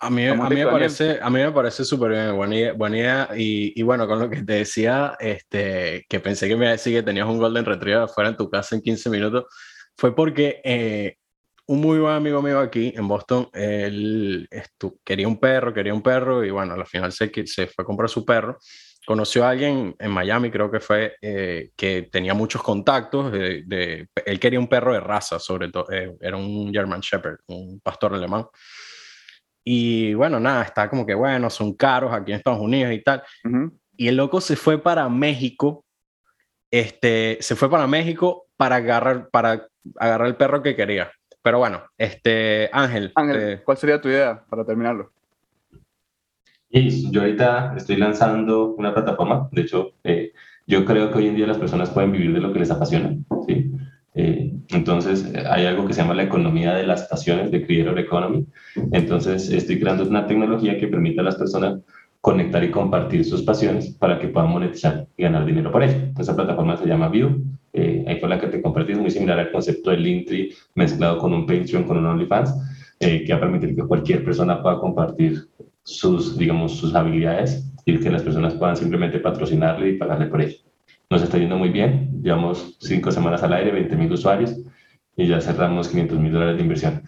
[0.00, 2.98] a mí, a mí, me parece, a mí me parece súper bien, buena idea, buena
[2.98, 3.28] idea.
[3.36, 6.72] Y, y, bueno, con lo que te decía, este, que pensé que me iba a
[6.72, 9.44] decir que tenías un Golden Retriever fuera en tu casa en 15 minutos,
[9.96, 11.16] fue porque eh,
[11.66, 14.48] un muy buen amigo mío aquí en Boston, él
[15.04, 18.10] quería un perro, quería un perro, y bueno, al final se, se fue a comprar
[18.10, 18.58] su perro.
[19.06, 23.30] Conoció a alguien en Miami, creo que fue, eh, que tenía muchos contactos.
[23.30, 27.38] De, de, él quería un perro de raza, sobre todo, eh, era un German Shepherd,
[27.46, 28.46] un pastor alemán.
[29.64, 33.22] Y bueno, nada, está como que bueno, son caros aquí en Estados Unidos y tal.
[33.96, 35.84] Y el loco se fue para México,
[36.70, 41.10] este, se fue para México para agarrar, para agarrar el perro que quería.
[41.42, 43.12] Pero bueno, este, Ángel.
[43.14, 45.12] Ángel, ¿cuál sería tu idea para terminarlo?
[46.76, 50.32] Y yo ahorita estoy lanzando una plataforma, de hecho, eh,
[50.66, 53.16] yo creo que hoy en día las personas pueden vivir de lo que les apasiona,
[53.46, 53.70] ¿sí?
[54.14, 58.46] Eh, entonces, hay algo que se llama la economía de las pasiones, de Creator Economy.
[58.92, 61.80] Entonces, estoy creando una tecnología que permite a las personas
[62.20, 66.12] conectar y compartir sus pasiones para que puedan monetizar y ganar dinero por ello.
[66.18, 67.42] Esa plataforma se llama View.
[67.72, 71.16] Eh, ahí fue la que te compartí, es muy similar al concepto del Linktree mezclado
[71.18, 72.54] con un Patreon, con un OnlyFans,
[73.00, 75.48] eh, que va a permitir que cualquier persona pueda compartir
[75.82, 80.58] sus, digamos, sus habilidades y que las personas puedan simplemente patrocinarle y pagarle por ello.
[81.08, 84.56] Nos está yendo muy bien, llevamos cinco semanas al aire, 20 mil usuarios
[85.16, 87.02] y ya cerramos 500 mil dólares de inversión.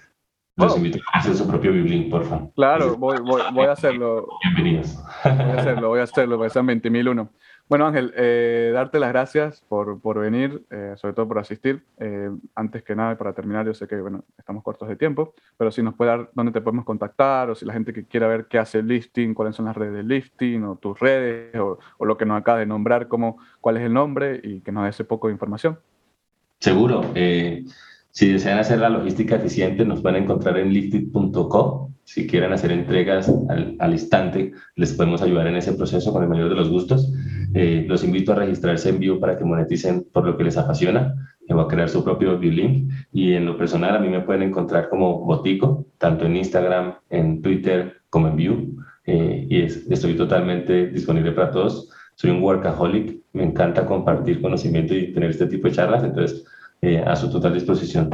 [0.56, 2.50] Los invito a hacer su propio Biblink, por favor.
[2.54, 4.26] Claro, voy, voy, voy, a hacerlo.
[4.42, 4.98] Bienvenidos.
[5.24, 7.30] Voy a hacerlo, voy a hacerlo, porque son 20 mil uno.
[7.68, 11.82] Bueno, Ángel, eh, darte las gracias por, por venir, eh, sobre todo por asistir.
[11.98, 15.70] Eh, antes que nada, para terminar, yo sé que bueno, estamos cortos de tiempo, pero
[15.70, 18.46] si nos puede dar dónde te podemos contactar, o si la gente que quiera ver
[18.46, 22.04] qué hace el lifting, cuáles son las redes del lifting, o tus redes, o, o
[22.06, 24.90] lo que nos acaba de nombrar, cómo, cuál es el nombre, y que nos dé
[24.90, 25.78] ese poco de información.
[26.60, 27.02] Seguro.
[27.14, 31.90] si desean hacer la logística eficiente, nos pueden encontrar en lifted.co.
[32.02, 36.30] Si quieren hacer entregas al, al instante, les podemos ayudar en ese proceso con el
[36.30, 37.12] mayor de los gustos.
[37.54, 41.14] Eh, los invito a registrarse en vivo para que moneticen por lo que les apasiona.
[41.48, 44.42] Me voy a crear su propio link y en lo personal a mí me pueden
[44.42, 48.76] encontrar como Botico, tanto en Instagram, en Twitter como en View.
[49.06, 51.90] Eh, y estoy totalmente disponible para todos.
[52.14, 56.44] Soy un workaholic, me encanta compartir conocimiento y tener este tipo de charlas, entonces
[56.82, 58.10] eh, a su total disposición.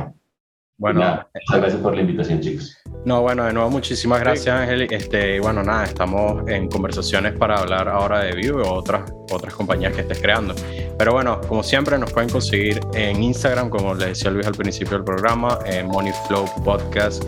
[0.77, 2.77] Bueno, nada, muchas gracias por la invitación, chicos.
[3.05, 4.89] No, bueno, de nuevo, muchísimas gracias, Ángel.
[4.91, 9.93] Este, bueno, nada, estamos en conversaciones para hablar ahora de View o otras, otras compañías
[9.95, 10.55] que estés creando.
[10.99, 14.97] Pero bueno, como siempre, nos pueden conseguir en Instagram, como les decía Luis al principio
[14.97, 17.23] del programa, en Moneyflow Podcast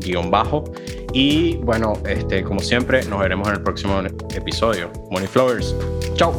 [0.00, 0.64] guion bajo.
[1.12, 4.00] Y bueno, este, como siempre, nos veremos en el próximo
[4.34, 4.90] episodio.
[5.10, 5.76] Moneyflowers,
[6.14, 6.32] chao.